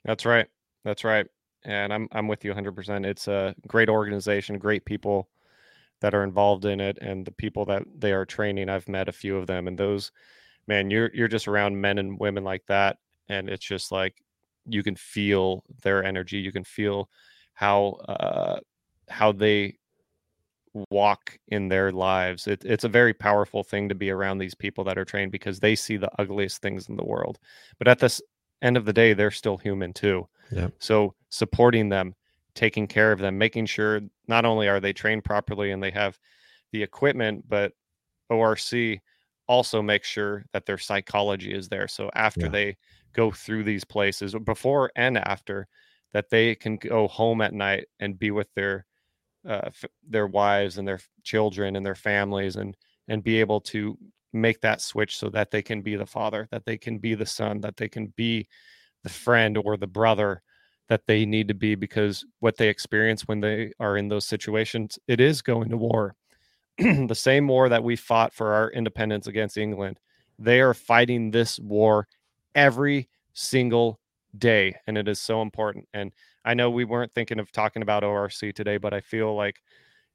That's 0.04 0.26
right. 0.26 0.48
That's 0.84 1.04
right. 1.04 1.28
And 1.66 1.94
I'm 1.94 2.08
I'm 2.14 2.28
with 2.28 2.46
you 2.46 2.52
100%. 2.52 3.06
It's 3.06 3.28
a 3.28 3.56
great 3.68 3.90
organization, 3.90 4.60
great 4.60 4.86
people 4.86 5.30
that 6.02 6.16
are 6.16 6.24
involved 6.24 6.66
in 6.66 6.80
it 6.82 6.98
and 7.02 7.26
the 7.26 7.32
people 7.32 7.66
that 7.66 7.84
they 7.98 8.14
are 8.14 8.26
training. 8.26 8.70
I've 8.70 8.90
met 8.90 9.10
a 9.10 9.14
few 9.14 9.38
of 9.38 9.48
them 9.48 9.68
and 9.68 9.78
those 9.78 10.12
man, 10.68 10.92
you're 10.92 11.12
you're 11.14 11.28
just 11.30 11.48
around 11.50 11.82
men 11.82 12.00
and 12.00 12.20
women 12.20 12.44
like 12.46 12.66
that 12.68 12.98
and 13.30 13.50
it's 13.50 13.66
just 13.66 13.92
like 13.92 14.24
you 14.68 14.84
can 14.84 14.96
feel 14.96 15.64
their 15.84 16.04
energy, 16.04 16.40
you 16.40 16.52
can 16.54 16.66
feel 16.66 17.10
how 17.56 17.92
uh 18.10 18.60
how 19.10 19.32
they 19.34 19.78
walk 20.92 21.38
in 21.48 21.70
their 21.70 21.92
lives. 21.92 22.48
It, 22.48 22.64
it's 22.66 22.84
a 22.84 22.90
very 22.90 23.14
powerful 23.14 23.64
thing 23.64 23.88
to 23.90 23.96
be 23.96 24.10
around 24.10 24.38
these 24.38 24.56
people 24.56 24.84
that 24.86 24.98
are 24.98 25.06
trained 25.06 25.32
because 25.32 25.60
they 25.60 25.76
see 25.76 25.98
the 25.98 26.12
ugliest 26.20 26.62
things 26.62 26.90
in 26.90 26.98
the 26.98 27.06
world. 27.06 27.40
But 27.78 27.88
at 27.88 28.00
this 28.00 28.22
end 28.62 28.76
of 28.78 28.86
the 28.86 28.94
day, 28.94 29.14
they're 29.14 29.32
still 29.32 29.58
human 29.58 29.94
too. 29.94 30.28
Yeah. 30.52 30.70
So 30.80 31.16
supporting 31.30 31.90
them, 31.90 32.16
taking 32.54 32.88
care 32.88 33.12
of 33.12 33.20
them, 33.20 33.38
making 33.38 33.66
sure 33.66 34.02
not 34.28 34.46
only 34.46 34.68
are 34.68 34.80
they 34.80 34.94
trained 34.94 35.24
properly 35.24 35.72
and 35.72 35.82
they 35.82 35.92
have 35.92 36.18
the 36.72 36.84
equipment, 36.84 37.46
but 37.48 37.74
ORC 38.30 39.00
also 39.48 39.82
makes 39.82 40.08
sure 40.08 40.46
that 40.54 40.66
their 40.66 40.78
psychology 40.78 41.54
is 41.54 41.70
there. 41.70 41.88
So 41.88 42.10
after 42.16 42.46
yeah. 42.46 42.52
they 42.52 42.78
go 43.14 43.32
through 43.32 43.64
these 43.64 43.84
places, 43.84 44.36
before 44.44 44.92
and 44.96 45.18
after, 45.18 45.68
that 46.14 46.30
they 46.30 46.56
can 46.56 46.78
go 46.78 47.08
home 47.08 47.42
at 47.42 47.54
night 47.54 47.88
and 48.00 48.18
be 48.18 48.32
with 48.32 48.48
their 48.56 48.86
uh, 49.48 49.62
f- 49.66 49.86
their 50.08 50.28
wives 50.28 50.78
and 50.78 50.88
their 50.88 51.00
children 51.24 51.76
and 51.76 51.86
their 51.86 51.94
families 51.96 52.56
and 52.56 52.76
and 53.08 53.24
be 53.24 53.40
able 53.40 53.62
to 53.62 53.98
make 54.34 54.60
that 54.62 54.82
switch 54.82 55.18
so 55.18 55.30
that 55.30 55.52
they 55.52 55.62
can 55.62 55.82
be 55.82 55.96
the 55.96 56.06
father 56.06 56.48
that 56.52 56.66
they 56.66 56.78
can 56.78 56.98
be 56.98 57.16
the 57.16 57.26
son 57.26 57.62
that 57.62 57.78
they 57.78 57.88
can 57.88 58.08
be 58.16 58.48
the 59.06 59.10
friend 59.12 59.58
or 59.64 59.78
the 59.78 59.88
brother 59.88 60.42
that 60.90 61.06
they 61.08 61.26
need 61.26 61.48
to 61.48 61.54
be 61.54 61.76
because 61.76 62.26
what 62.40 62.58
they 62.58 62.68
experience 62.68 63.22
when 63.28 63.40
they 63.40 63.72
are 63.80 63.98
in 63.98 64.10
those 64.10 64.26
situations 64.26 65.00
it 65.08 65.22
is 65.22 65.42
going 65.42 65.70
to 65.70 65.78
war 65.78 66.16
the 66.78 67.16
same 67.16 67.48
war 67.48 67.70
that 67.70 67.84
we 67.84 67.96
fought 67.96 68.34
for 68.34 68.54
our 68.54 68.72
independence 68.72 69.28
against 69.28 69.58
england 69.58 70.00
they 70.40 70.60
are 70.60 70.74
fighting 70.74 71.32
this 71.32 71.60
war 71.60 72.08
every 72.56 73.08
single 73.34 74.00
day 74.38 74.76
and 74.88 74.98
it 74.98 75.08
is 75.08 75.22
so 75.22 75.42
important 75.42 75.88
and 75.94 76.12
i 76.44 76.54
know 76.54 76.70
we 76.70 76.84
weren't 76.84 77.14
thinking 77.14 77.40
of 77.40 77.52
talking 77.52 77.84
about 77.84 78.04
orc 78.04 78.34
today 78.34 78.78
but 78.78 78.94
i 78.94 79.00
feel 79.00 79.36
like 79.36 79.62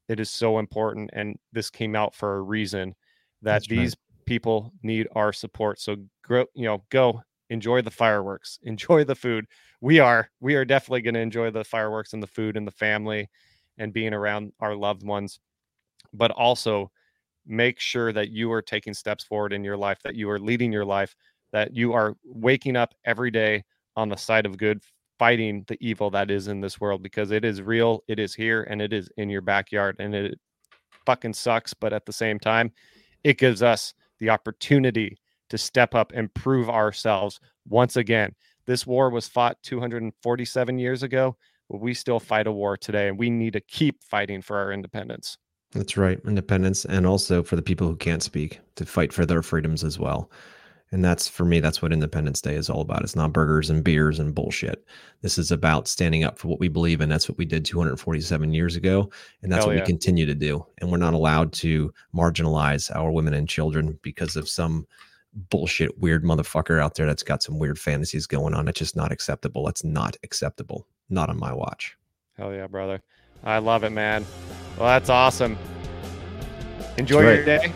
it 0.09 0.19
is 0.19 0.29
so 0.29 0.59
important 0.59 1.09
and 1.13 1.39
this 1.53 1.71
came 1.71 1.95
out 1.95 2.13
for 2.13 2.37
a 2.37 2.43
reason 2.43 2.95
that 3.41 3.63
That's 3.63 3.69
these 3.69 3.93
right. 3.93 4.27
people 4.27 4.73
need 4.83 5.07
our 5.15 5.33
support 5.33 5.81
so 5.81 5.97
grow 6.23 6.45
you 6.55 6.65
know 6.65 6.83
go 6.91 7.23
enjoy 7.51 7.83
the 7.83 7.91
fireworks 7.91 8.59
enjoy 8.65 9.05
the 9.05 9.15
food 9.15 9.47
we 9.81 9.99
are 9.99 10.31
we 10.41 10.55
are 10.55 10.65
definitely 10.65 11.03
going 11.03 11.15
to 11.15 11.21
enjoy 11.21 11.51
the 11.51 11.65
fireworks 11.65 12.13
and 12.13 12.23
the 12.23 12.27
food 12.27 12.57
and 12.57 12.67
the 12.67 12.73
family 12.73 13.29
and 13.79 13.93
being 13.93 14.15
around 14.15 14.53
our 14.61 14.75
loved 14.75 15.05
ones 15.05 15.39
but 16.13 16.31
also 16.33 16.91
make 17.47 17.79
sure 17.79 18.13
that 18.13 18.31
you 18.31 18.51
are 18.53 18.63
taking 18.63 18.95
steps 18.95 19.25
forward 19.25 19.53
in 19.53 19.65
your 19.65 19.77
life 19.77 19.99
that 20.03 20.15
you 20.15 20.29
are 20.31 20.39
leading 20.39 20.73
your 20.73 20.85
life 20.85 21.15
that 21.53 21.75
you 21.75 21.93
are 21.93 22.17
waking 22.25 22.77
up 22.77 22.95
every 23.05 23.31
day 23.31 23.63
on 23.97 24.09
the 24.09 24.17
side 24.17 24.47
of 24.47 24.57
good 24.57 24.81
fighting 25.21 25.63
the 25.67 25.77
evil 25.87 26.09
that 26.09 26.31
is 26.31 26.49
in 26.49 26.63
this 26.63 26.81
world 26.81 27.03
because 27.03 27.31
it 27.31 27.45
is 27.45 27.61
real, 27.61 28.03
it 28.09 28.19
is 28.19 28.35
here, 28.35 28.63
and 28.71 28.81
it 28.81 28.91
is 28.91 29.11
in 29.19 29.29
your 29.29 29.43
backyard. 29.43 29.95
And 29.99 30.15
it 30.15 30.41
fucking 31.05 31.35
sucks. 31.35 31.75
But 31.75 31.93
at 31.93 32.07
the 32.07 32.13
same 32.13 32.39
time, 32.39 32.73
it 33.23 33.37
gives 33.37 33.63
us 33.63 33.93
the 34.19 34.31
opportunity 34.31 35.19
to 35.51 35.59
step 35.59 35.95
up 35.95 36.13
and 36.15 36.33
prove 36.35 36.71
ourselves 36.71 37.41
once 37.69 37.97
again. 37.97 38.35
This 38.67 38.87
war 38.87 39.11
was 39.11 39.29
fought 39.29 39.63
247 39.63 40.79
years 40.79 41.03
ago, 41.03 41.37
but 41.69 41.81
we 41.81 41.95
still 41.95 42.21
fight 42.21 42.47
a 42.47 42.53
war 42.53 42.77
today, 42.77 43.09
and 43.09 43.19
we 43.19 43.31
need 43.31 43.53
to 43.53 43.61
keep 43.61 44.03
fighting 44.03 44.43
for 44.43 44.57
our 44.57 44.73
independence. 44.73 45.39
That's 45.73 45.97
right, 45.97 46.19
independence, 46.27 46.85
and 46.85 47.07
also 47.07 47.43
for 47.43 47.57
the 47.57 47.63
people 47.63 47.87
who 47.87 47.97
can't 47.97 48.23
speak 48.23 48.61
to 48.77 48.85
fight 48.85 49.13
for 49.13 49.25
their 49.25 49.43
freedoms 49.43 49.85
as 49.85 49.99
well. 49.99 50.31
And 50.93 51.05
that's 51.05 51.29
for 51.29 51.45
me, 51.45 51.61
that's 51.61 51.81
what 51.81 51.93
Independence 51.93 52.41
Day 52.41 52.57
is 52.57 52.69
all 52.69 52.81
about. 52.81 53.03
It's 53.03 53.15
not 53.15 53.33
burgers 53.33 53.71
and 53.71 53.85
beers 53.85 54.19
and 54.19 54.35
bullshit. 54.35 54.85
This 55.23 55.39
is 55.39 55.53
about 55.53 55.87
standing 55.87 56.25
up 56.25 56.37
for 56.37 56.49
what 56.49 56.59
we 56.59 56.67
believe 56.67 57.01
in. 57.01 57.09
That's 57.09 57.29
what 57.29 57.39
we 57.39 57.45
did 57.45 57.65
247 57.65 58.53
years 58.53 58.75
ago. 58.75 59.09
And 59.43 59.53
that's 59.53 59.61
Hell 59.61 59.69
what 59.69 59.77
yeah. 59.77 59.83
we 59.83 59.87
continue 59.87 60.27
to 60.27 60.35
do. 60.35 60.67
And 60.79 60.91
we're 60.91 60.97
not 60.97 61.15
allowed 61.15 61.53
to 61.55 61.93
marginalize 62.13 62.95
our 62.95 63.13
women 63.13 63.35
and 63.35 63.49
children 63.49 64.01
because 64.03 64.35
of 64.35 64.49
some 64.49 64.85
bullshit 65.35 65.99
weird 65.99 66.25
motherfucker 66.25 66.81
out 66.83 66.95
there 66.95 67.07
that's 67.07 67.23
got 67.23 67.43
some 67.43 67.59
weird 67.59 67.79
fantasies 67.79 68.27
going 68.27 68.55
on. 68.55 68.69
It's 68.69 68.79
just 68.79 68.97
not 68.97 69.13
acceptable. 69.13 69.65
That's 69.65 69.85
not 69.85 70.17
acceptable. 70.23 70.87
Not 71.09 71.31
on 71.31 71.39
my 71.39 71.53
watch. 71.53 71.97
Hell 72.37 72.53
yeah, 72.53 72.67
brother. 72.67 73.01
I 73.45 73.59
love 73.59 73.85
it, 73.85 73.91
man. 73.91 74.25
Well, 74.77 74.89
that's 74.89 75.09
awesome. 75.09 75.57
Enjoy 76.99 77.25
right. 77.25 77.37
your 77.37 77.45
day. 77.45 77.73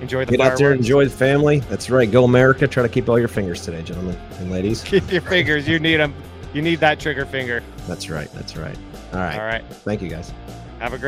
Enjoy 0.00 0.24
the 0.24 0.32
Get 0.32 0.38
fireworks. 0.38 0.60
out 0.60 0.64
there, 0.64 0.72
enjoy 0.72 1.04
the 1.04 1.10
family. 1.10 1.60
That's 1.60 1.88
right. 1.88 2.10
Go 2.10 2.24
America. 2.24 2.66
Try 2.68 2.82
to 2.82 2.88
keep 2.88 3.08
all 3.08 3.18
your 3.18 3.28
fingers 3.28 3.62
today, 3.62 3.82
gentlemen 3.82 4.18
and 4.38 4.50
ladies. 4.50 4.82
Keep 4.84 5.10
your 5.10 5.22
fingers. 5.22 5.66
You 5.66 5.78
need 5.78 5.96
them. 5.96 6.14
You 6.52 6.60
need 6.60 6.80
that 6.80 7.00
trigger 7.00 7.24
finger. 7.24 7.62
That's 7.86 8.10
right. 8.10 8.30
That's 8.32 8.56
right. 8.56 8.76
All 9.12 9.20
right. 9.20 9.38
All 9.38 9.46
right. 9.46 9.64
Thank 9.66 10.02
you, 10.02 10.08
guys. 10.08 10.32
Have 10.80 10.92
a 10.92 10.98
great 10.98 11.04